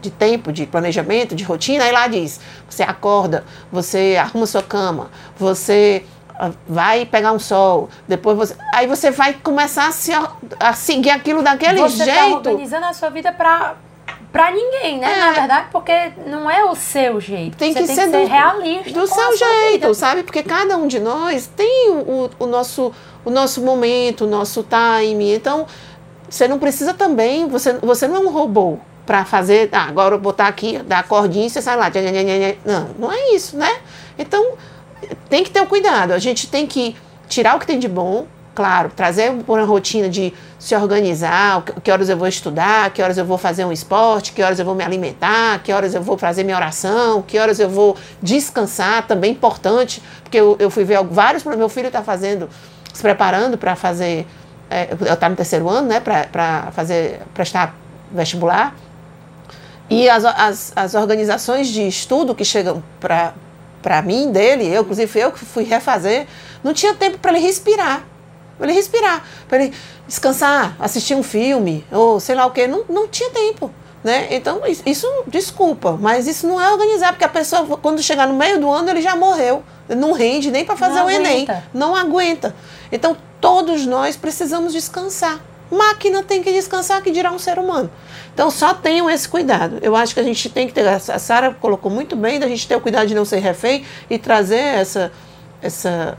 [0.00, 5.10] de tempo, de planejamento, de rotina, aí lá diz, você acorda, você arruma sua cama,
[5.38, 6.04] você
[6.38, 8.56] ah, vai pegar um sol, depois você.
[8.74, 10.10] Aí você vai começar a, se,
[10.58, 12.12] a seguir aquilo daquele você jeito.
[12.12, 13.74] Você tá organizando a sua vida para
[14.32, 15.12] para ninguém, né?
[15.12, 15.20] É.
[15.20, 17.56] Na verdade, porque não é o seu jeito.
[17.56, 18.92] Tem que, tem ser, que ser do, realista.
[18.92, 19.94] Do seu jeito, vida.
[19.94, 20.22] sabe?
[20.22, 22.92] Porque cada um de nós tem o, o, nosso,
[23.24, 25.34] o nosso momento, o nosso time.
[25.34, 25.66] Então,
[26.28, 30.18] você não precisa também, você, você não é um robô para fazer, ah, agora eu
[30.18, 31.90] vou botar aqui, dar a cordinha e você sai lá.
[32.64, 33.80] Não, não é isso, né?
[34.16, 34.52] Então,
[35.28, 36.12] tem que ter o cuidado.
[36.12, 36.96] A gente tem que
[37.28, 38.26] tirar o que tem de bom,
[38.60, 43.24] claro, trazer uma rotina de se organizar, que horas eu vou estudar, que horas eu
[43.24, 46.44] vou fazer um esporte, que horas eu vou me alimentar, que horas eu vou fazer
[46.44, 51.42] minha oração, que horas eu vou descansar, também importante, porque eu, eu fui ver vários,
[51.42, 52.50] meu filho está fazendo,
[52.92, 54.26] se preparando para fazer,
[54.68, 57.74] é, eu está no terceiro ano, né, para fazer, prestar
[58.12, 58.76] vestibular,
[59.88, 65.32] e as, as, as organizações de estudo que chegam para mim, dele, eu, inclusive eu
[65.32, 66.26] que fui refazer,
[66.62, 68.04] não tinha tempo para ele respirar
[68.60, 69.74] para ele respirar, para ele
[70.06, 73.70] descansar, assistir um filme, ou sei lá o que, não, não tinha tempo.
[74.04, 74.28] Né?
[74.30, 78.60] Então, isso, desculpa, mas isso não é organizar, porque a pessoa, quando chegar no meio
[78.60, 79.62] do ano, ele já morreu.
[79.88, 81.30] Não rende nem para fazer não o aguenta.
[81.30, 81.62] Enem.
[81.72, 82.54] Não aguenta.
[82.92, 85.40] Então, todos nós precisamos descansar.
[85.70, 87.90] Máquina tem que descansar, que dirá um ser humano.
[88.32, 89.78] Então, só tenham esse cuidado.
[89.82, 90.86] Eu acho que a gente tem que ter.
[90.86, 94.18] A Sara colocou muito bem, da gente ter o cuidado de não ser refém e
[94.18, 95.12] trazer essa,
[95.62, 96.16] essa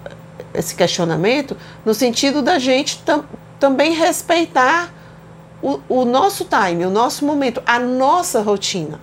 [0.53, 3.25] esse questionamento no sentido da gente tam,
[3.59, 4.91] também respeitar
[5.61, 8.99] o, o nosso time, o nosso momento, a nossa rotina.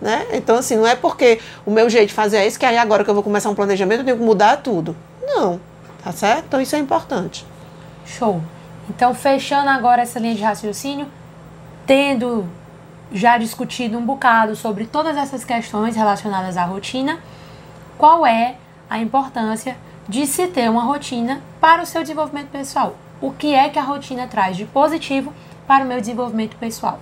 [0.00, 0.26] Né?
[0.32, 3.02] Então, assim, não é porque o meu jeito de fazer é isso que aí agora
[3.02, 4.96] que eu vou começar um planejamento eu tenho que mudar tudo.
[5.22, 5.60] Não,
[6.02, 6.44] tá certo?
[6.46, 7.44] Então, isso é importante.
[8.06, 8.40] Show.
[8.88, 11.06] Então, fechando agora essa linha de raciocínio,
[11.86, 12.46] tendo
[13.12, 17.18] já discutido um bocado sobre todas essas questões relacionadas à rotina,
[17.96, 18.56] qual é
[18.88, 19.76] a importância
[20.08, 22.96] de se ter uma rotina para o seu desenvolvimento pessoal.
[23.20, 25.32] O que é que a rotina traz de positivo
[25.66, 26.98] para o meu desenvolvimento pessoal?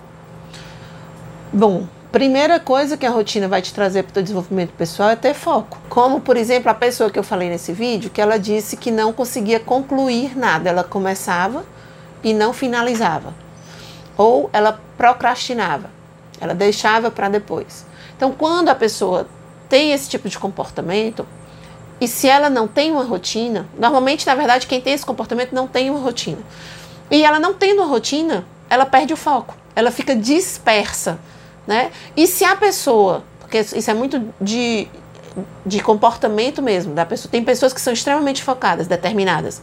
[1.52, 5.16] Bom, primeira coisa que a rotina vai te trazer para o teu desenvolvimento pessoal é
[5.16, 5.78] ter foco.
[5.88, 9.12] Como, por exemplo, a pessoa que eu falei nesse vídeo, que ela disse que não
[9.12, 10.68] conseguia concluir nada.
[10.68, 11.64] Ela começava
[12.24, 13.32] e não finalizava.
[14.16, 15.90] Ou ela procrastinava.
[16.40, 17.86] Ela deixava para depois.
[18.16, 19.28] Então, quando a pessoa
[19.68, 21.26] tem esse tipo de comportamento,
[22.00, 25.66] e se ela não tem uma rotina, normalmente, na verdade, quem tem esse comportamento não
[25.66, 26.38] tem uma rotina.
[27.10, 31.18] E ela não tendo uma rotina, ela perde o foco, ela fica dispersa,
[31.66, 31.90] né?
[32.16, 34.88] E se a pessoa, porque isso é muito de
[35.64, 37.30] de comportamento mesmo da pessoa.
[37.30, 39.60] Tem pessoas que são extremamente focadas, determinadas.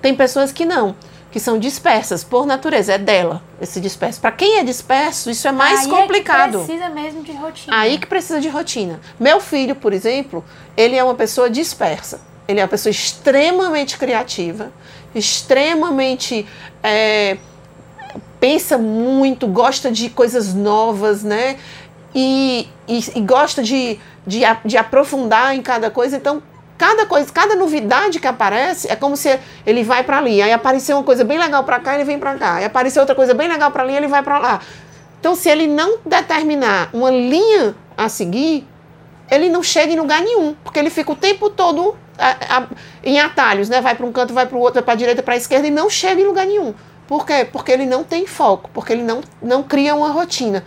[0.00, 0.94] Tem pessoas que não,
[1.30, 4.20] que são dispersas por natureza, é dela esse disperso.
[4.20, 6.58] Para quem é disperso, isso é mais Aí complicado.
[6.58, 7.76] É que precisa mesmo de rotina.
[7.76, 9.00] Aí que precisa de rotina.
[9.18, 10.44] Meu filho, por exemplo,
[10.76, 12.20] ele é uma pessoa dispersa.
[12.46, 14.72] Ele é uma pessoa extremamente criativa,
[15.14, 16.46] extremamente.
[16.82, 17.36] É,
[18.40, 21.58] pensa muito, gosta de coisas novas, né?
[22.14, 26.16] E, e, e gosta de, de, de aprofundar em cada coisa.
[26.16, 26.42] Então,
[26.78, 30.96] cada coisa, cada novidade que aparece é como se ele vai para ali, aí apareceu
[30.96, 33.48] uma coisa bem legal para cá, ele vem para cá, aí apareceu outra coisa bem
[33.48, 34.60] legal para ali, ele vai para lá.
[35.18, 38.64] Então, se ele não determinar uma linha a seguir,
[39.28, 42.66] ele não chega em lugar nenhum, porque ele fica o tempo todo a, a,
[43.02, 43.80] em atalhos, né?
[43.80, 45.66] Vai para um canto, vai para o outro, vai para a direita, para a esquerda
[45.66, 46.72] e não chega em lugar nenhum.
[47.08, 47.46] Por quê?
[47.50, 50.64] Porque ele não tem foco, porque ele não, não cria uma rotina.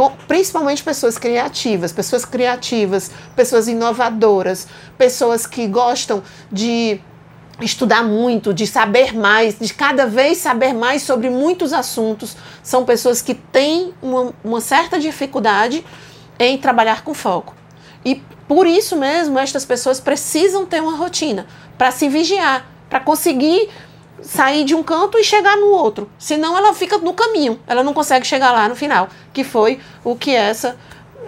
[0.00, 6.98] Com, principalmente pessoas criativas, pessoas criativas, pessoas inovadoras, pessoas que gostam de
[7.60, 12.34] estudar muito, de saber mais, de cada vez saber mais sobre muitos assuntos.
[12.62, 15.84] São pessoas que têm uma, uma certa dificuldade
[16.38, 17.54] em trabalhar com foco.
[18.02, 23.68] E por isso mesmo, estas pessoas precisam ter uma rotina para se vigiar, para conseguir
[24.22, 26.10] sair de um canto e chegar no outro.
[26.18, 30.16] Senão ela fica no caminho, ela não consegue chegar lá no final, que foi o
[30.16, 30.76] que essa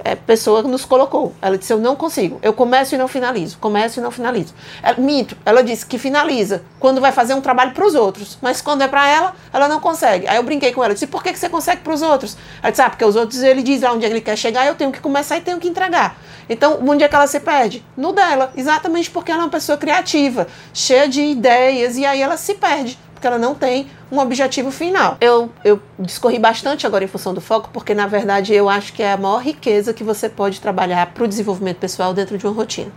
[0.05, 1.35] é, pessoa nos colocou.
[1.41, 2.39] Ela disse: Eu não consigo.
[2.43, 3.59] Eu começo e não finalizo.
[3.59, 4.55] Começo e não finalizo.
[4.83, 5.37] Ela, mito.
[5.45, 8.39] Ela disse que finaliza quando vai fazer um trabalho para os outros.
[8.41, 10.27] Mas quando é para ela, ela não consegue.
[10.29, 10.95] Aí eu brinquei com ela.
[10.95, 12.37] Disse: Por que, que você consegue para os outros?
[12.63, 14.67] Ela disse: Ah, porque os outros ele diz onde ele quer chegar.
[14.67, 16.17] Eu tenho que começar e tenho que entregar.
[16.49, 17.85] Então, onde é que ela se perde?
[17.97, 18.53] No dela.
[18.57, 21.97] Exatamente porque ela é uma pessoa criativa, cheia de ideias.
[21.97, 25.17] E aí ela se perde porque ela não tem um objetivo final.
[25.21, 29.01] Eu, eu discorri bastante agora em função do foco, porque na verdade eu acho que
[29.01, 32.53] é a maior riqueza que você pode trabalhar para o desenvolvimento pessoal dentro de uma
[32.53, 32.91] rotina.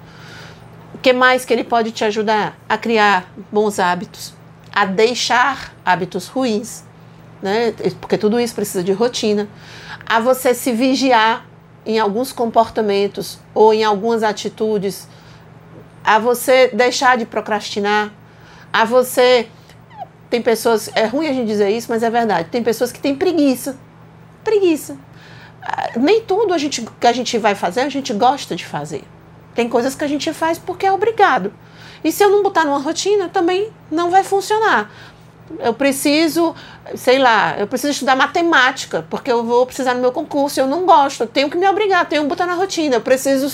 [0.96, 2.58] O que mais que ele pode te ajudar?
[2.68, 4.34] A criar bons hábitos,
[4.74, 6.84] a deixar hábitos ruins,
[7.40, 7.76] né?
[8.02, 9.48] porque tudo isso precisa de rotina,
[10.08, 11.46] a você se vigiar
[11.86, 15.08] em alguns comportamentos ou em algumas atitudes,
[16.04, 18.12] a você deixar de procrastinar,
[18.74, 19.48] a você
[20.30, 22.50] tem pessoas, é ruim a gente dizer isso, mas é verdade.
[22.50, 23.78] Tem pessoas que têm preguiça.
[24.44, 24.98] Preguiça.
[25.62, 29.04] Ah, nem tudo a gente, que a gente vai fazer, a gente gosta de fazer.
[29.54, 31.54] Tem coisas que a gente faz porque é obrigado.
[32.04, 34.92] E se eu não botar numa rotina, também não vai funcionar.
[35.60, 36.56] Eu preciso,
[36.96, 40.86] sei lá, eu preciso estudar matemática, porque eu vou precisar no meu concurso, eu não
[40.86, 42.96] gosto, eu tenho que me obrigar, tenho que botar na rotina.
[42.96, 43.48] Eu preciso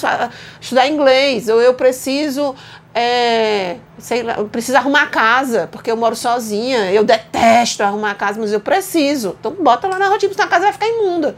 [0.59, 2.55] estudar inglês, ou eu preciso
[2.93, 8.11] é, sei lá, eu preciso arrumar a casa, porque eu moro sozinha, eu detesto arrumar
[8.11, 9.35] a casa, mas eu preciso.
[9.39, 11.35] Então bota lá na rotina, senão a casa vai ficar imunda.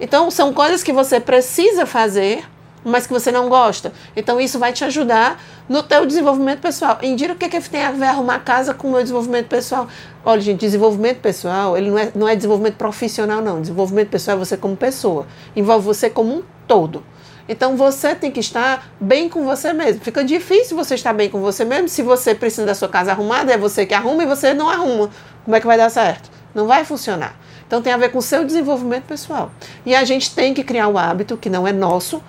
[0.00, 2.44] Então são coisas que você precisa fazer,
[2.84, 3.92] mas que você não gosta.
[4.16, 6.98] Então isso vai te ajudar no teu desenvolvimento pessoal.
[7.02, 9.86] Indira o que, que tem a ver arrumar casa com o meu desenvolvimento pessoal.
[10.24, 13.60] Olha, gente, desenvolvimento pessoal, ele não é, não é desenvolvimento profissional, não.
[13.60, 15.26] Desenvolvimento pessoal é você como pessoa.
[15.54, 17.04] Envolve você como um todo.
[17.48, 20.00] Então você tem que estar bem com você mesmo.
[20.02, 23.52] Fica difícil você estar bem com você mesmo se você precisa da sua casa arrumada,
[23.52, 25.10] é você que arruma e você não arruma.
[25.44, 26.30] Como é que vai dar certo?
[26.54, 27.34] Não vai funcionar.
[27.66, 29.50] Então tem a ver com o seu desenvolvimento pessoal.
[29.84, 32.22] E a gente tem que criar o hábito que não é nosso.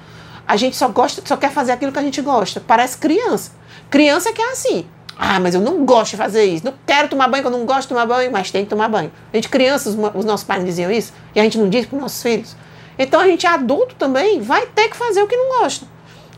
[0.47, 2.61] A gente só gosta, só quer fazer aquilo que a gente gosta.
[2.65, 3.51] Parece criança.
[3.89, 4.85] Criança que é assim.
[5.17, 6.65] Ah, mas eu não gosto de fazer isso.
[6.65, 9.11] Não quero tomar banho, eu não gosto de tomar banho, mas tem que tomar banho.
[9.31, 12.01] A gente, crianças, os nossos pais diziam isso, e a gente não diz para os
[12.01, 12.55] nossos filhos.
[12.97, 15.85] Então a gente adulto também vai ter que fazer o que não gosta.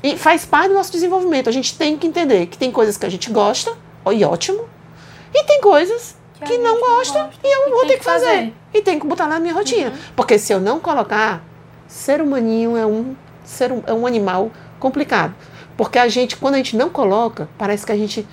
[0.04, 1.50] E faz parte do nosso desenvolvimento.
[1.50, 3.74] A gente tem que entender que tem coisas que a gente gosta,
[4.12, 4.68] e ótimo,
[5.34, 8.26] e tem coisas que, que não gosta, gosta, e eu e vou ter que fazer.
[8.26, 8.54] fazer.
[8.74, 9.90] E tem que botar na minha rotina.
[9.90, 9.98] Uhum.
[10.16, 11.44] Porque se eu não colocar,
[11.88, 15.34] ser humaninho é um, ser um, é um animal complicado.
[15.78, 18.28] Porque a gente, quando a gente não coloca, parece que a gente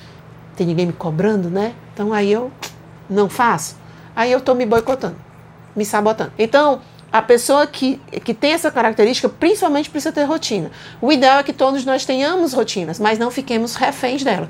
[0.56, 1.74] tem ninguém me cobrando, né?
[1.92, 2.50] Então aí eu
[3.08, 3.76] não faço.
[4.14, 5.16] Aí eu estou me boicotando,
[5.74, 6.32] me sabotando.
[6.38, 6.80] Então,
[7.12, 10.70] a pessoa que, que tem essa característica principalmente precisa ter rotina.
[11.00, 14.48] O ideal é que todos nós tenhamos rotinas, mas não fiquemos reféns dela.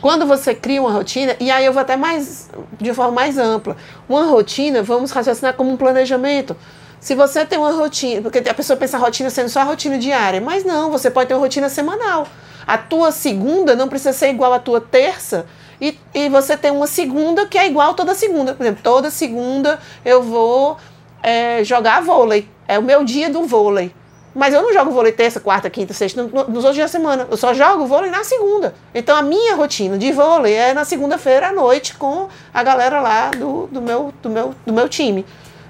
[0.00, 2.48] Quando você cria uma rotina, e aí eu vou até mais
[2.80, 3.76] de forma mais ampla,
[4.08, 6.56] uma rotina, vamos raciocinar como um planejamento.
[7.00, 10.40] Se você tem uma rotina, porque a pessoa pensa rotina sendo só a rotina diária,
[10.40, 12.26] mas não, você pode ter uma rotina semanal.
[12.66, 15.46] A tua segunda não precisa ser igual à tua terça,
[15.80, 18.54] e, e você tem uma segunda que é igual toda segunda.
[18.54, 20.76] Por exemplo, toda segunda eu vou
[21.22, 22.48] é, jogar vôlei.
[22.66, 23.94] É o meu dia do vôlei.
[24.34, 27.26] Mas eu não jogo vôlei terça, quarta, quinta, sexta, nos outros dias da semana.
[27.30, 28.74] Eu só jogo vôlei na segunda.
[28.94, 33.30] Então a minha rotina de vôlei é na segunda-feira à noite com a galera lá
[33.30, 35.24] do, do, meu, do, meu, do meu time.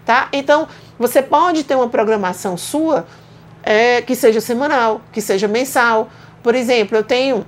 [0.05, 0.29] Tá?
[0.33, 0.67] Então
[0.99, 3.07] você pode ter uma programação sua
[3.63, 6.09] é, que seja semanal, que seja mensal,
[6.43, 7.45] Por exemplo, eu tenho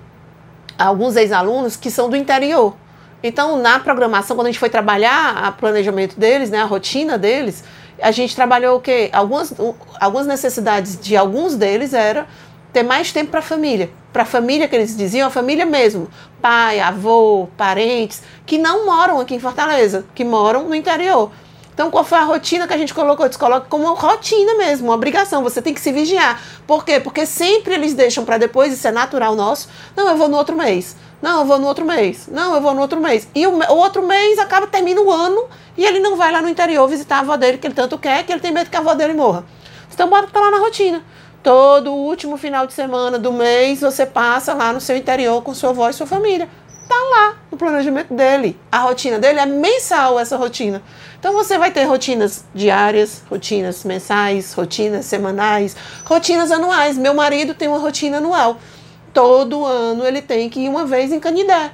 [0.79, 2.75] alguns ex-alunos que são do interior.
[3.23, 7.63] Então, na programação, quando a gente foi trabalhar o planejamento deles, né, a rotina deles,
[8.01, 9.11] a gente trabalhou o quê?
[9.13, 9.55] Algumas,
[10.01, 12.27] algumas necessidades de alguns deles era
[12.73, 13.91] ter mais tempo para a família.
[14.13, 16.09] Para a família que eles diziam, a família mesmo.
[16.41, 21.31] Pai, avô, parentes, que não moram aqui em Fortaleza, que moram no interior.
[21.81, 23.25] Então, qual foi a rotina que a gente colocou?
[23.25, 25.43] Eles colocam como rotina mesmo, uma obrigação.
[25.43, 26.39] Você tem que se vigiar.
[26.67, 27.01] Por quê?
[27.01, 29.67] Porque sempre eles deixam para depois, isso é natural nosso.
[29.97, 30.95] Não, eu vou no outro mês.
[31.23, 32.29] Não, eu vou no outro mês.
[32.31, 33.27] Não, eu vou no outro mês.
[33.35, 36.51] E o, o outro mês acaba, termina o ano e ele não vai lá no
[36.51, 38.81] interior visitar a avó dele, que ele tanto quer, que ele tem medo que a
[38.81, 39.47] avó dele morra.
[39.91, 41.03] Então, bora tá lá na rotina.
[41.43, 45.71] Todo último final de semana do mês, você passa lá no seu interior com sua
[45.71, 46.47] avó e sua família.
[46.91, 48.59] Tá lá no planejamento dele.
[48.71, 50.83] A rotina dele é mensal, essa rotina.
[51.19, 56.99] Então você vai ter rotinas diárias, rotinas mensais, rotinas semanais, rotinas anuais.
[56.99, 58.59] Meu marido tem uma rotina anual
[59.13, 61.73] todo ano ele tem que ir uma vez em Canidé.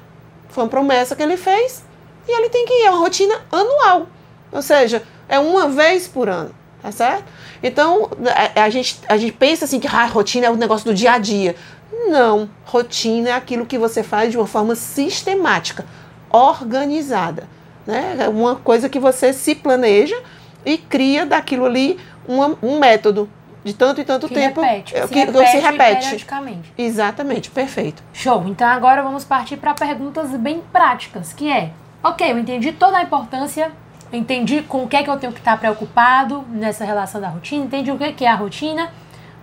[0.49, 1.85] Foi uma promessa que ele fez
[2.27, 2.85] e ele tem que ir.
[2.85, 4.09] É uma rotina anual.
[4.53, 6.55] Ou seja, é uma vez por ano.
[6.83, 7.25] Tá certo?
[7.62, 8.09] Então,
[8.55, 11.12] a, a gente, a gente pensa assim que ah, rotina é um negócio do dia
[11.12, 11.57] a dia.
[11.93, 12.49] Não.
[12.64, 15.84] Rotina é aquilo que você faz de uma forma sistemática,
[16.30, 17.49] organizada.
[17.87, 18.16] Né?
[18.20, 20.16] É uma coisa que você se planeja
[20.64, 23.28] e cria daquilo ali uma, um método
[23.64, 24.61] de tanto e tanto que tempo.
[24.61, 26.05] Repete, que, se que repete se repete.
[26.05, 26.72] periodicamente.
[26.78, 28.03] Exatamente, perfeito.
[28.12, 28.45] Show.
[28.47, 31.70] Então agora vamos partir para perguntas bem práticas, que é,
[32.03, 33.72] ok, eu entendi toda a importância,
[34.12, 37.64] entendi com o que é que eu tenho que estar preocupado nessa relação da rotina,
[37.64, 38.91] entendi o que é, que é a rotina,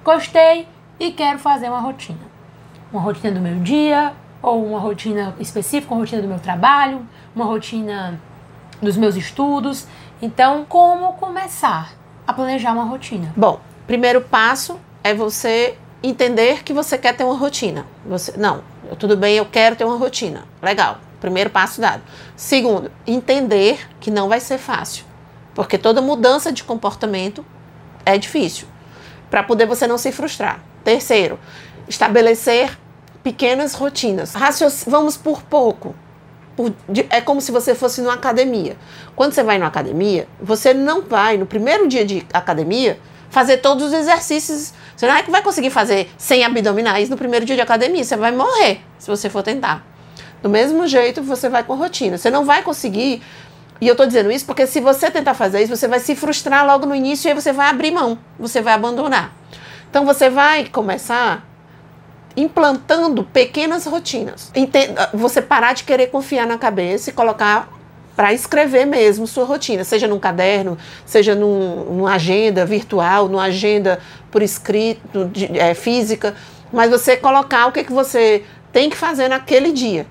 [0.05, 0.67] gostei
[0.99, 2.32] e quero fazer uma rotina.
[2.93, 7.43] Uma rotina do meu dia, ou uma rotina específica, uma rotina do meu trabalho, uma
[7.43, 8.21] rotina
[8.81, 9.87] dos meus estudos.
[10.21, 11.93] Então, como começar
[12.27, 13.33] a planejar uma rotina?
[13.35, 17.85] Bom, primeiro passo é você entender que você quer ter uma rotina.
[18.05, 18.63] Você, não,
[18.99, 20.43] tudo bem, eu quero ter uma rotina.
[20.61, 20.99] Legal.
[21.19, 22.03] Primeiro passo dado.
[22.35, 25.05] Segundo, entender que não vai ser fácil.
[25.55, 27.45] Porque toda mudança de comportamento
[28.05, 28.67] é difícil.
[29.31, 30.59] Para poder você não se frustrar.
[30.83, 31.39] Terceiro,
[31.87, 32.77] estabelecer
[33.23, 34.33] pequenas rotinas.
[34.33, 34.71] Racioc...
[34.87, 35.95] Vamos por pouco.
[36.55, 36.73] Por...
[37.09, 38.75] É como se você fosse numa academia.
[39.15, 42.99] Quando você vai numa academia, você não vai, no primeiro dia de academia,
[43.29, 44.73] fazer todos os exercícios.
[44.95, 48.03] Você não é vai conseguir fazer 100 abdominais no primeiro dia de academia.
[48.03, 49.83] Você vai morrer se você for tentar.
[50.41, 52.17] Do mesmo jeito, você vai com rotina.
[52.17, 53.23] Você não vai conseguir.
[53.81, 56.65] E eu estou dizendo isso porque se você tentar fazer isso, você vai se frustrar
[56.65, 59.33] logo no início e aí você vai abrir mão, você vai abandonar.
[59.89, 61.43] Então você vai começar
[62.35, 64.51] implantando pequenas rotinas.
[64.55, 67.69] Entenda, você parar de querer confiar na cabeça e colocar
[68.15, 73.99] para escrever mesmo sua rotina, seja num caderno, seja num, numa agenda virtual, numa agenda
[74.31, 76.35] por escrito, de, é, física,
[76.71, 80.05] mas você colocar o que, que você tem que fazer naquele dia.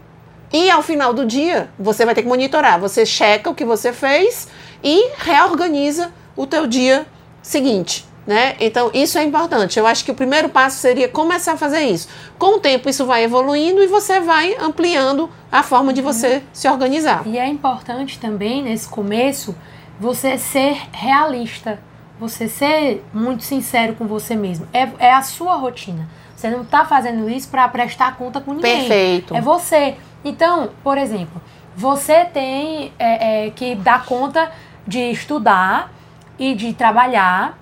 [0.52, 2.78] E ao final do dia, você vai ter que monitorar.
[2.78, 4.48] Você checa o que você fez
[4.84, 7.06] e reorganiza o teu dia
[7.42, 8.04] seguinte.
[8.26, 8.54] Né?
[8.60, 9.78] Então, isso é importante.
[9.78, 12.08] Eu acho que o primeiro passo seria começar a fazer isso.
[12.38, 16.42] Com o tempo, isso vai evoluindo e você vai ampliando a forma de você uhum.
[16.52, 17.22] se organizar.
[17.26, 19.56] E é importante também, nesse começo,
[19.98, 21.80] você ser realista.
[22.20, 24.68] Você ser muito sincero com você mesmo.
[24.72, 26.08] É, é a sua rotina.
[26.36, 28.78] Você não está fazendo isso para prestar conta com ninguém.
[28.78, 29.34] Perfeito.
[29.34, 29.96] É você.
[30.24, 31.42] Então, por exemplo,
[31.74, 34.52] você tem é, é, que dar conta
[34.86, 35.92] de estudar
[36.38, 37.58] e de trabalhar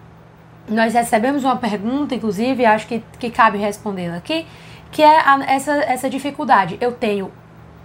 [0.70, 4.46] nós recebemos uma pergunta, inclusive, acho que, que cabe respondê-la aqui,
[4.90, 6.78] que é a, essa, essa dificuldade.
[6.80, 7.30] Eu tenho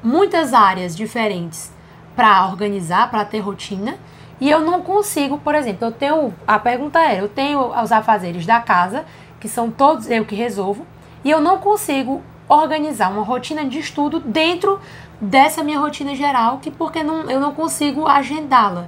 [0.03, 1.73] muitas áreas diferentes
[2.15, 3.97] para organizar, para ter rotina,
[4.39, 6.33] e eu não consigo, por exemplo, eu tenho.
[6.47, 9.05] A pergunta é: eu tenho os afazeres da casa,
[9.39, 10.85] que são todos eu que resolvo,
[11.23, 14.79] e eu não consigo organizar uma rotina de estudo dentro
[15.19, 18.87] dessa minha rotina geral, que porque não, eu não consigo agendá-la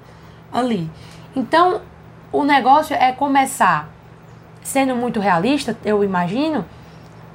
[0.52, 0.90] ali.
[1.36, 1.82] Então,
[2.32, 3.90] o negócio é começar
[4.68, 6.66] sendo muito realista, eu imagino,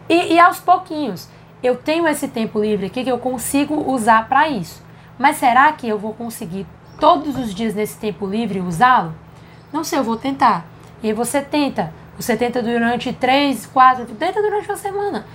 [0.09, 1.29] e, e aos pouquinhos.
[1.63, 4.83] Eu tenho esse tempo livre aqui que eu consigo usar para isso.
[5.19, 6.67] Mas será que eu vou conseguir
[7.01, 9.15] todos os dias nesse tempo livre usá-lo?
[9.73, 10.67] Não sei, eu vou tentar.
[11.03, 11.93] E aí você tenta.
[12.17, 15.27] Você tenta durante três, quatro, tenta durante uma semana.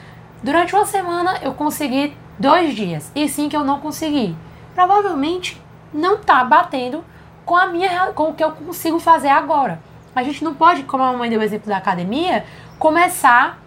[0.44, 3.12] Durante uma semana eu consegui dois dias.
[3.16, 4.36] E sim que eu não consegui.
[4.76, 5.60] Provavelmente
[5.94, 7.04] não tá batendo
[7.48, 9.80] com a minha com o que eu consigo fazer agora.
[10.14, 12.44] A gente não pode, como a mamãe deu o exemplo da academia,
[12.78, 13.58] começar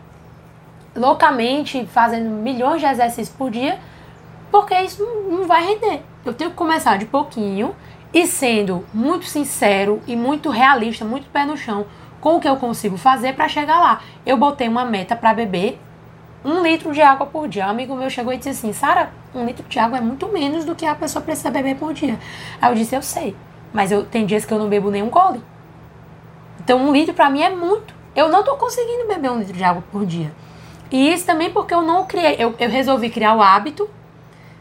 [0.95, 3.79] loucamente fazendo milhões de exercícios por dia,
[4.51, 6.03] porque isso não vai render.
[6.27, 7.75] Eu tenho que começar de pouquinho
[8.13, 11.87] e sendo muito sincero e muito realista, muito pé no chão
[12.21, 14.03] com o que eu consigo fazer para chegar lá.
[14.27, 15.81] Eu botei uma meta para beber
[16.45, 17.67] um litro de água por dia.
[17.67, 20.67] Um amigo meu chegou e disse assim, Sara, um litro de água é muito menos
[20.67, 22.19] do que a pessoa precisa beber por dia.
[22.61, 23.35] Aí eu disse, eu sei,
[23.73, 25.43] mas eu tem dias que eu não bebo nenhum gole.
[26.63, 27.95] Então um litro para mim é muito.
[28.15, 30.33] Eu não tô conseguindo beber um litro de água por dia.
[30.91, 33.89] E isso também porque eu não criei, eu, eu resolvi criar o hábito,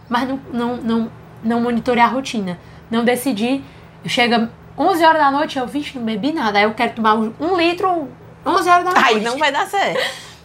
[0.07, 1.11] mas não, não, não,
[1.43, 2.59] não monitorei a rotina.
[2.89, 3.63] Não decidi,
[4.05, 6.59] chega 11 horas da noite, eu, vixe, não bebi nada.
[6.59, 8.07] Aí eu quero tomar um, litro
[8.45, 9.05] 11 horas da noite.
[9.05, 9.99] Aí não vai dar certo.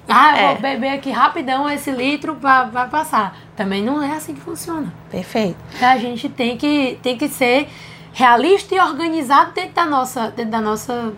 [0.08, 0.52] Ah, eu é.
[0.52, 3.38] vou beber aqui rapidão esse litro vai passar.
[3.56, 4.92] Também não é assim que funciona.
[5.10, 5.56] Perfeito.
[5.80, 7.68] A gente tem que, tem que ser
[8.14, 11.12] realista e organizado dentro da nossa, dentro da nossa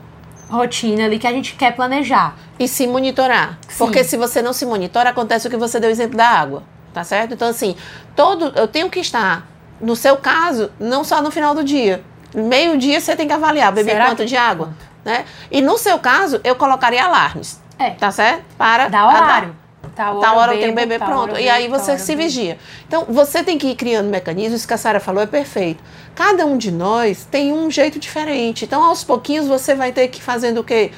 [0.49, 2.34] rotina ali que a gente quer planejar.
[2.59, 3.59] E se monitorar.
[3.68, 3.76] Sim.
[3.78, 6.62] Porque se você não se monitora, acontece o que você deu o exemplo da água.
[6.92, 7.34] Tá certo?
[7.34, 7.76] Então, assim,
[8.16, 8.53] todo.
[8.57, 9.47] Eu tenho que estar,
[9.78, 12.03] no seu caso, não só no final do dia.
[12.34, 14.24] Meio-dia você tem que avaliar, beber Será quanto que...
[14.24, 14.70] de água.
[15.05, 15.26] Né?
[15.51, 17.61] E no seu caso, eu colocaria alarmes.
[17.78, 17.90] É.
[17.90, 18.44] Tá certo?
[18.57, 18.88] Para.
[18.88, 19.55] Dá horário.
[19.97, 21.38] Tá hora, hora eu tenho bebê pronto.
[21.38, 22.59] E aí você se vigia.
[22.86, 25.82] Então, você tem que ir criando mecanismos, isso que a Sara falou é perfeito.
[26.14, 28.66] Cada um de nós tem um jeito diferente.
[28.66, 30.92] Então, aos pouquinhos, você vai ter que ir fazendo o quê?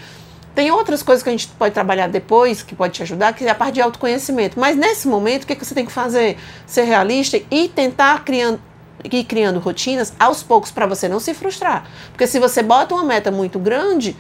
[0.53, 3.51] Tem outras coisas que a gente pode trabalhar depois, que pode te ajudar, que é
[3.51, 4.59] a parte de autoconhecimento.
[4.59, 6.37] Mas nesse momento, o que, que você tem que fazer?
[6.67, 8.61] Ser realista e tentar criando,
[9.05, 11.87] ir criando rotinas aos poucos para você não se frustrar.
[12.11, 14.17] Porque se você bota uma meta muito grande,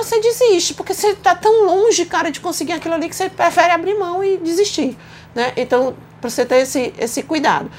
[0.00, 3.72] você desiste, porque você está tão longe, cara, de conseguir aquilo ali que você prefere
[3.72, 4.96] abrir mão e desistir.
[5.34, 5.52] Né?
[5.56, 7.70] Então, para você ter esse, esse cuidado.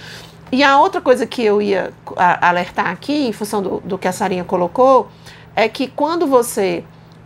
[0.51, 4.11] E a outra coisa que eu ia alertar aqui, em função do, do que a
[4.11, 5.09] Sarinha colocou,
[5.55, 6.83] é que quando você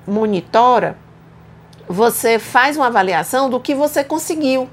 [0.08, 0.98] monitora,
[1.88, 4.70] você faz uma avaliação do que você conseguiu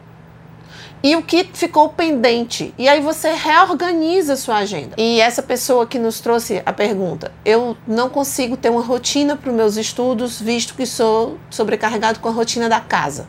[1.04, 2.72] e o que ficou pendente.
[2.78, 4.94] E aí você reorganiza sua agenda.
[4.96, 9.50] E essa pessoa que nos trouxe a pergunta, eu não consigo ter uma rotina para
[9.50, 13.28] os meus estudos, visto que sou sobrecarregado com a rotina da casa.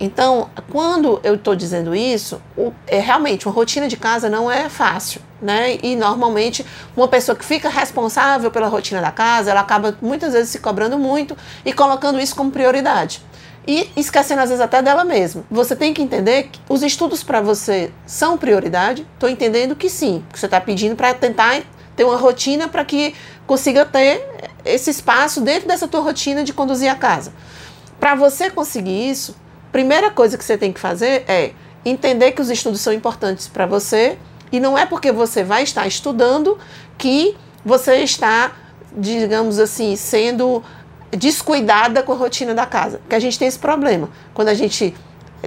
[0.00, 2.40] Então, quando eu estou dizendo isso,
[2.86, 5.78] é realmente uma rotina de casa não é fácil, né?
[5.82, 6.64] E normalmente
[6.96, 10.98] uma pessoa que fica responsável pela rotina da casa, ela acaba muitas vezes se cobrando
[10.98, 13.22] muito e colocando isso como prioridade
[13.66, 15.44] e esquecendo às vezes até dela mesma.
[15.50, 19.06] Você tem que entender que os estudos para você são prioridade.
[19.14, 21.62] Estou entendendo que sim, que você está pedindo para tentar
[21.96, 23.14] ter uma rotina para que
[23.46, 24.24] consiga ter
[24.64, 27.32] esse espaço dentro dessa tua rotina de conduzir a casa.
[27.98, 29.34] Para você conseguir isso,
[29.72, 31.52] primeira coisa que você tem que fazer é
[31.84, 34.18] entender que os estudos são importantes para você
[34.52, 36.58] e não é porque você vai estar estudando
[36.98, 38.52] que você está,
[38.96, 40.62] digamos assim, sendo
[41.10, 42.98] descuidada com a rotina da casa.
[42.98, 44.08] Porque a gente tem esse problema.
[44.34, 44.94] Quando a gente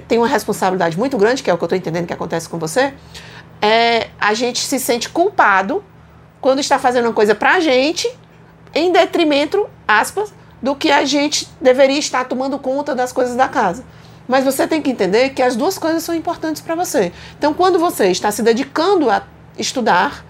[0.08, 2.58] tem uma responsabilidade muito grande, que é o que eu estou entendendo que acontece com
[2.58, 2.94] você,
[3.60, 5.84] é, a gente se sente culpado
[6.40, 8.08] quando está fazendo uma coisa para a gente,
[8.74, 10.32] em detrimento, aspas,
[10.62, 13.84] do que a gente deveria estar tomando conta das coisas da casa.
[14.28, 17.12] Mas você tem que entender que as duas coisas são importantes para você.
[17.36, 19.22] Então, quando você está se dedicando a
[19.58, 20.24] estudar,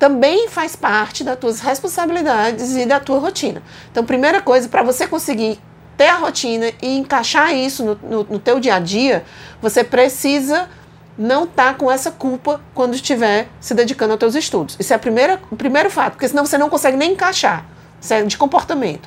[0.00, 3.62] também faz parte das tuas responsabilidades e da tua rotina.
[3.92, 5.60] Então, primeira coisa, para você conseguir
[5.94, 9.22] ter a rotina e encaixar isso no, no, no teu dia a dia,
[9.60, 10.70] você precisa
[11.18, 14.74] não estar tá com essa culpa quando estiver se dedicando aos teus estudos.
[14.80, 17.66] Isso é a primeira, o primeiro fato, porque senão você não consegue nem encaixar.
[18.00, 19.06] Isso é de comportamento.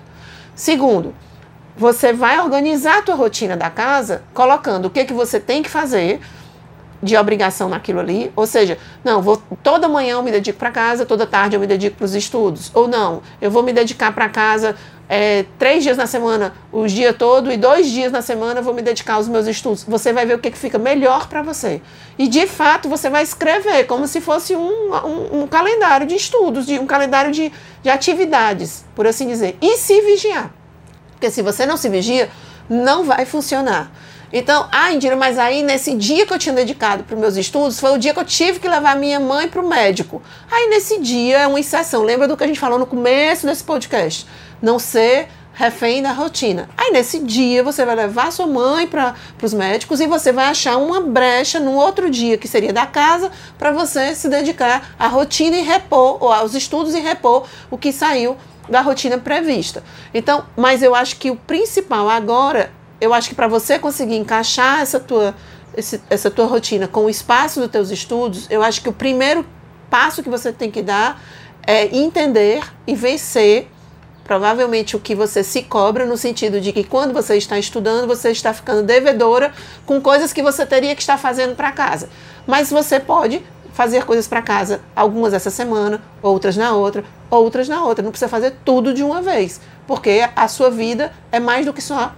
[0.54, 1.16] Segundo,
[1.76, 5.70] você vai organizar a tua rotina da casa colocando o que, que você tem que
[5.72, 6.22] fazer
[7.04, 11.06] de obrigação naquilo ali, ou seja, não, vou toda manhã eu me dedico para casa,
[11.06, 14.30] toda tarde eu me dedico para os estudos, ou não, eu vou me dedicar para
[14.30, 14.76] casa
[15.10, 18.74] é, três dias na semana, os dias todo e dois dias na semana eu vou
[18.74, 19.84] me dedicar aos meus estudos.
[19.84, 21.82] Você vai ver o que, que fica melhor para você.
[22.18, 26.66] E de fato você vai escrever como se fosse um, um, um calendário de estudos,
[26.66, 27.52] de, um calendário de,
[27.84, 29.58] de atividades, por assim dizer.
[29.62, 30.52] E se vigiar.
[31.12, 32.30] Porque se você não se vigia,
[32.70, 33.92] não vai funcionar.
[34.36, 37.80] Então, ah, Indira, mas aí nesse dia que eu tinha dedicado para os meus estudos,
[37.80, 40.24] foi o dia que eu tive que levar minha mãe para o médico.
[40.52, 42.02] Aí nesse dia é uma exceção.
[42.02, 44.26] Lembra do que a gente falou no começo desse podcast?
[44.60, 46.68] Não ser refém da rotina.
[46.76, 50.78] Aí nesse dia você vai levar sua mãe para os médicos e você vai achar
[50.78, 55.58] uma brecha no outro dia, que seria da casa, para você se dedicar à rotina
[55.58, 58.36] e repor, ou aos estudos e repor o que saiu
[58.68, 59.84] da rotina prevista.
[60.12, 62.72] Então, mas eu acho que o principal agora
[63.04, 65.36] eu acho que para você conseguir encaixar essa tua,
[65.76, 69.46] esse, essa tua rotina com o espaço dos teus estudos, eu acho que o primeiro
[69.90, 71.22] passo que você tem que dar
[71.68, 73.70] é entender e vencer
[74.24, 78.32] provavelmente o que você se cobra no sentido de que quando você está estudando, você
[78.32, 79.52] está ficando devedora
[79.86, 82.08] com coisas que você teria que estar fazendo para casa.
[82.48, 83.44] Mas você pode
[83.74, 88.02] fazer coisas para casa, algumas essa semana, outras na outra, outras na outra.
[88.02, 91.82] Não precisa fazer tudo de uma vez, porque a sua vida é mais do que
[91.82, 92.14] só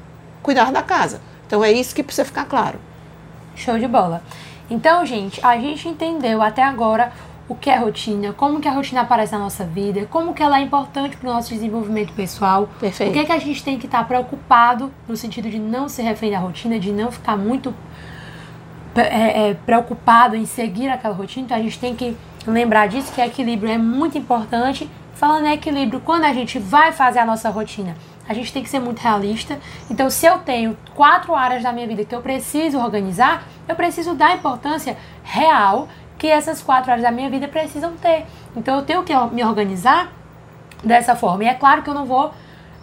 [0.46, 1.20] cuidar da casa.
[1.48, 2.80] Então é isso que precisa ficar claro.
[3.56, 4.22] Show de bola.
[4.70, 7.12] Então, gente, a gente entendeu até agora
[7.50, 10.60] o que é rotina, como que a rotina aparece na nossa vida, como que ela
[10.60, 12.70] é importante para o nosso desenvolvimento pessoal.
[12.80, 13.10] Perfeito.
[13.10, 16.04] O que, é que a gente tem que estar preocupado no sentido de não se
[16.04, 17.74] refém da rotina, de não ficar muito
[18.96, 21.46] é, é, preocupado em seguir aquela rotina.
[21.46, 22.16] Então a gente tem que
[22.46, 24.88] lembrar disso, que equilíbrio é muito importante.
[25.16, 27.96] Falando em equilíbrio, quando a gente vai fazer a nossa rotina,
[28.28, 29.60] a gente tem que ser muito realista.
[29.90, 34.14] Então, se eu tenho quatro áreas da minha vida que eu preciso organizar, eu preciso
[34.14, 38.26] dar importância real que essas quatro áreas da minha vida precisam ter.
[38.56, 40.12] Então, eu tenho que me organizar
[40.84, 41.44] dessa forma.
[41.44, 42.34] E é claro que eu não vou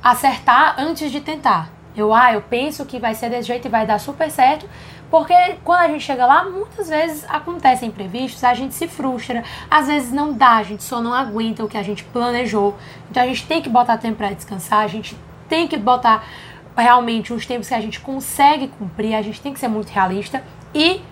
[0.03, 1.70] acertar antes de tentar.
[1.97, 4.68] Eu, ah, eu penso que vai ser desse jeito e vai dar super certo,
[5.11, 9.86] porque quando a gente chega lá, muitas vezes acontecem imprevistos, a gente se frustra, às
[9.86, 12.74] vezes não dá, a gente só não aguenta o que a gente planejou.
[13.11, 15.14] Então a gente tem que botar tempo para descansar, a gente
[15.53, 16.24] tem que botar
[16.74, 20.42] realmente os tempos que a gente consegue cumprir, a gente tem que ser muito realista
[20.74, 21.03] e,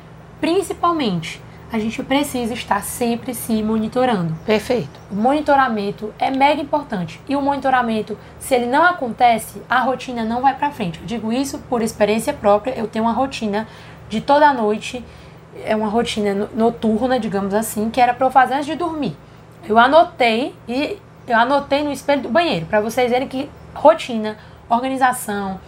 [0.41, 4.35] principalmente, a gente precisa estar sempre se monitorando.
[4.47, 4.99] Perfeito.
[5.11, 7.21] O monitoramento é mega importante.
[7.29, 11.01] E o monitoramento, se ele não acontece, a rotina não vai para frente.
[11.01, 12.73] Eu digo isso por experiência própria.
[12.73, 13.69] Eu tenho uma rotina
[14.09, 15.05] de toda noite,
[15.67, 19.15] é uma rotina noturna, digamos assim, que era para eu fazer antes de dormir.
[19.69, 20.97] Eu anotei e
[21.29, 24.37] eu anotei no espelho do banheiro para vocês verem que rotina,
[24.69, 25.61] organização,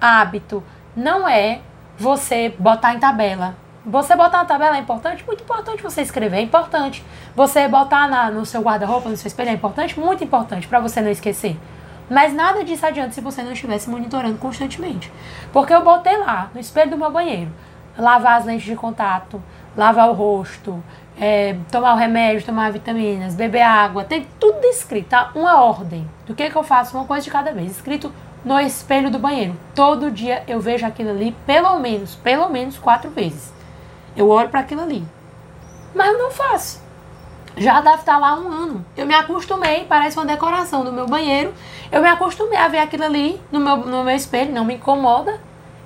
[0.00, 0.62] hábito
[0.96, 1.60] não é
[1.98, 3.56] você botar em tabela.
[3.86, 5.24] Você botar na tabela é importante?
[5.26, 7.04] Muito importante você escrever, é importante.
[7.36, 9.98] Você botar na, no seu guarda-roupa, no seu espelho é importante?
[9.98, 11.58] Muito importante, para você não esquecer.
[12.08, 15.12] Mas nada disso adianta se você não estivesse monitorando constantemente.
[15.52, 17.50] Porque eu botei lá, no espelho do meu banheiro,
[17.96, 19.42] lavar as lentes de contato,
[19.76, 20.82] lavar o rosto,
[21.20, 25.30] é, tomar o remédio, tomar vitaminas, beber água, tem tudo escrito, tá?
[25.34, 28.12] Uma ordem do que, que eu faço, uma coisa de cada vez, escrito
[28.44, 29.56] no espelho do banheiro.
[29.74, 33.52] Todo dia eu vejo aquilo ali pelo menos, pelo menos quatro vezes.
[34.16, 35.04] Eu olho para aquilo ali.
[35.94, 36.82] Mas eu não faço.
[37.56, 38.84] Já deve estar lá um ano.
[38.96, 41.54] Eu me acostumei, parece uma decoração do meu banheiro.
[41.90, 45.40] Eu me acostumei a ver aquilo ali no meu, no meu espelho, não me incomoda.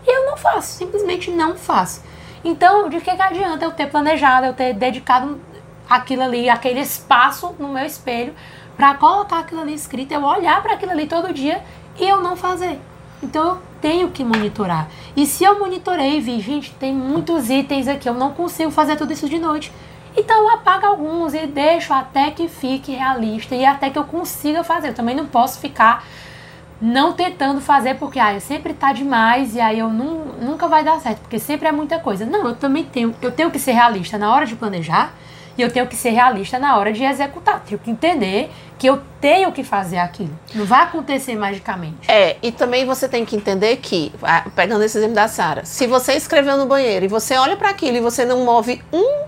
[0.07, 2.03] E eu não faço, simplesmente não faço.
[2.45, 5.41] Então, de que, que adianta eu ter planejado, eu ter dedicado
[5.89, 8.34] aquilo ali, aquele espaço no meu espelho,
[8.76, 11.62] para colocar aquilo ali escrito, eu olhar para aquilo ali todo dia
[11.99, 12.78] e eu não fazer.
[13.22, 14.89] Então eu tenho que monitorar.
[15.16, 18.97] E se eu monitorei e vi, gente, tem muitos itens aqui, eu não consigo fazer
[18.97, 19.72] tudo isso de noite.
[20.16, 24.62] Então eu apago alguns e deixo até que fique realista e até que eu consiga
[24.62, 24.89] fazer.
[24.89, 26.05] Eu também não posso ficar
[26.81, 31.20] não tentando fazer porque ah, sempre tá demais e aí eu nunca vai dar certo,
[31.20, 32.24] porque sempre é muita coisa.
[32.24, 35.12] Não, eu também tenho, eu tenho que ser realista na hora de planejar
[35.57, 37.61] e eu tenho que ser realista na hora de executar.
[37.66, 38.49] Tenho que entender
[38.79, 40.31] que eu tenho que fazer aquilo.
[40.55, 42.09] Não vai acontecer magicamente.
[42.09, 44.12] É, e também você tem que entender que,
[44.55, 47.97] pegando esse exemplo da Sara, se você escreveu no banheiro e você olha para aquilo
[47.97, 49.24] e você não move um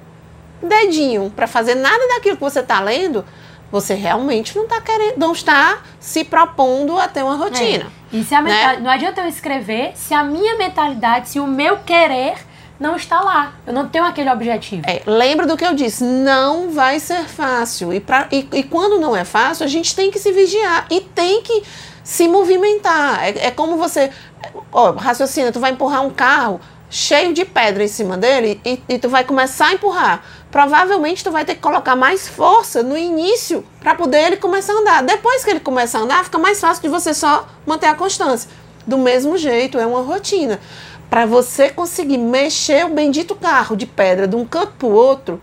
[0.62, 3.24] dedinho para fazer nada daquilo que você está lendo,
[3.70, 7.90] você realmente não está querendo, não está se propondo a ter uma rotina.
[8.12, 8.16] É.
[8.16, 8.78] E se a né?
[8.78, 12.34] não adianta eu escrever se a minha mentalidade, se o meu querer
[12.80, 13.52] não está lá.
[13.66, 14.82] Eu não tenho aquele objetivo.
[14.86, 17.92] É, lembra do que eu disse, não vai ser fácil.
[17.92, 21.00] E, pra, e, e, quando não é fácil, a gente tem que se vigiar e
[21.00, 21.62] tem que
[22.02, 23.22] se movimentar.
[23.22, 24.10] É, é como você,
[24.72, 26.58] ó, raciocina, tu vai empurrar um carro
[26.88, 30.24] cheio de pedra em cima dele e, e tu vai começar a empurrar.
[30.50, 34.76] Provavelmente tu vai ter que colocar mais força no início para poder ele começar a
[34.76, 35.02] andar.
[35.02, 38.50] Depois que ele começar a andar, fica mais fácil de você só manter a constância.
[38.86, 40.58] Do mesmo jeito, é uma rotina
[41.10, 45.42] para você conseguir mexer o bendito carro de pedra de um canto para o outro,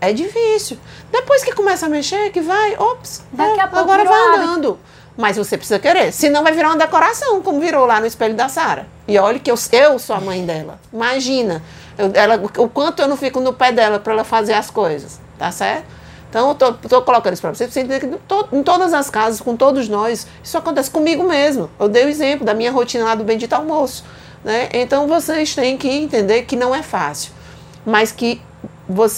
[0.00, 0.76] é difícil.
[1.12, 4.78] Depois que começa a mexer, que vai, ops, Daqui a pouco agora vai andando.
[5.16, 8.48] Mas você precisa querer, senão vai virar uma decoração, como virou lá no espelho da
[8.48, 8.86] Sara.
[9.06, 10.80] E olha que eu, eu sou a mãe dela.
[10.92, 11.62] Imagina
[12.00, 15.20] eu, ela, o quanto eu não fico no pé dela para ela fazer as coisas,
[15.38, 15.84] tá certo?
[16.30, 16.54] Então, eu
[16.88, 20.28] tô colocando isso para você, você entender que em todas as casas, com todos nós,
[20.42, 21.68] isso acontece comigo mesmo.
[21.78, 24.04] Eu dei o exemplo da minha rotina lá do bendito almoço.
[24.44, 24.68] Né?
[24.72, 27.32] Então vocês têm que entender que não é fácil,
[27.84, 28.40] mas que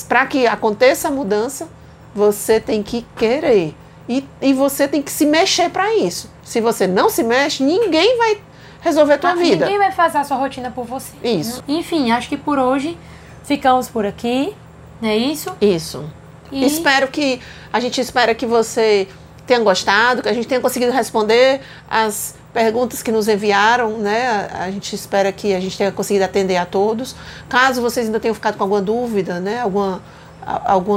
[0.09, 1.68] para que aconteça a mudança,
[2.14, 3.74] você tem que querer.
[4.09, 6.30] E, e você tem que se mexer para isso.
[6.43, 8.41] Se você não se mexe, ninguém vai
[8.83, 9.64] resolver a tua ah, vida.
[9.64, 11.12] Ninguém vai fazer a sua rotina por você.
[11.22, 11.62] Isso.
[11.66, 12.99] Enfim, acho que por hoje
[13.45, 14.55] ficamos por aqui.
[15.01, 15.55] Não é isso?
[15.61, 16.05] Isso.
[16.51, 16.64] E...
[16.66, 17.41] Espero que.
[17.72, 19.09] A gente espera que você
[19.47, 21.61] tenha gostado, que a gente tenha conseguido responder
[21.91, 24.49] as perguntas que nos enviaram, né?
[24.53, 27.16] A gente espera que a gente tenha conseguido atender a todos.
[27.49, 29.61] Caso vocês ainda tenham ficado com alguma dúvida, né?
[29.61, 30.03] Alguma
[30.45, 30.97] algum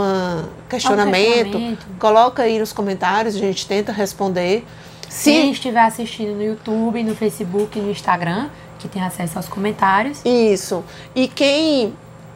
[0.67, 4.65] questionamento, questionamento, coloca aí nos comentários, a gente tenta responder.
[5.16, 10.22] Se Quem estiver assistindo no YouTube, no Facebook, no Instagram, que tem acesso aos comentários.
[10.26, 10.84] Isso.
[11.16, 11.93] E quem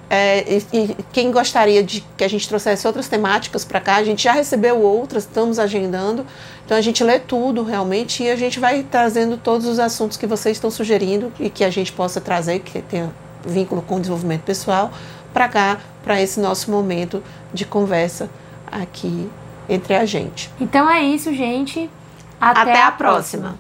[0.10, 4.04] é, e, e, quem gostaria de que a gente trouxesse outras temáticas para cá, a
[4.04, 6.26] gente já recebeu outras, estamos agendando.
[6.66, 10.26] Então a gente lê tudo realmente e a gente vai trazendo todos os assuntos que
[10.26, 13.12] vocês estão sugerindo e que a gente possa trazer, que tenha
[13.46, 14.90] vínculo com o desenvolvimento pessoal,
[15.34, 17.22] para cá, para esse nosso momento
[17.54, 18.30] de conversa
[18.72, 19.30] aqui
[19.68, 20.50] entre a gente.
[20.62, 21.90] Então é isso, gente.
[22.40, 23.42] Até, Até a próxima.
[23.50, 23.60] próxima.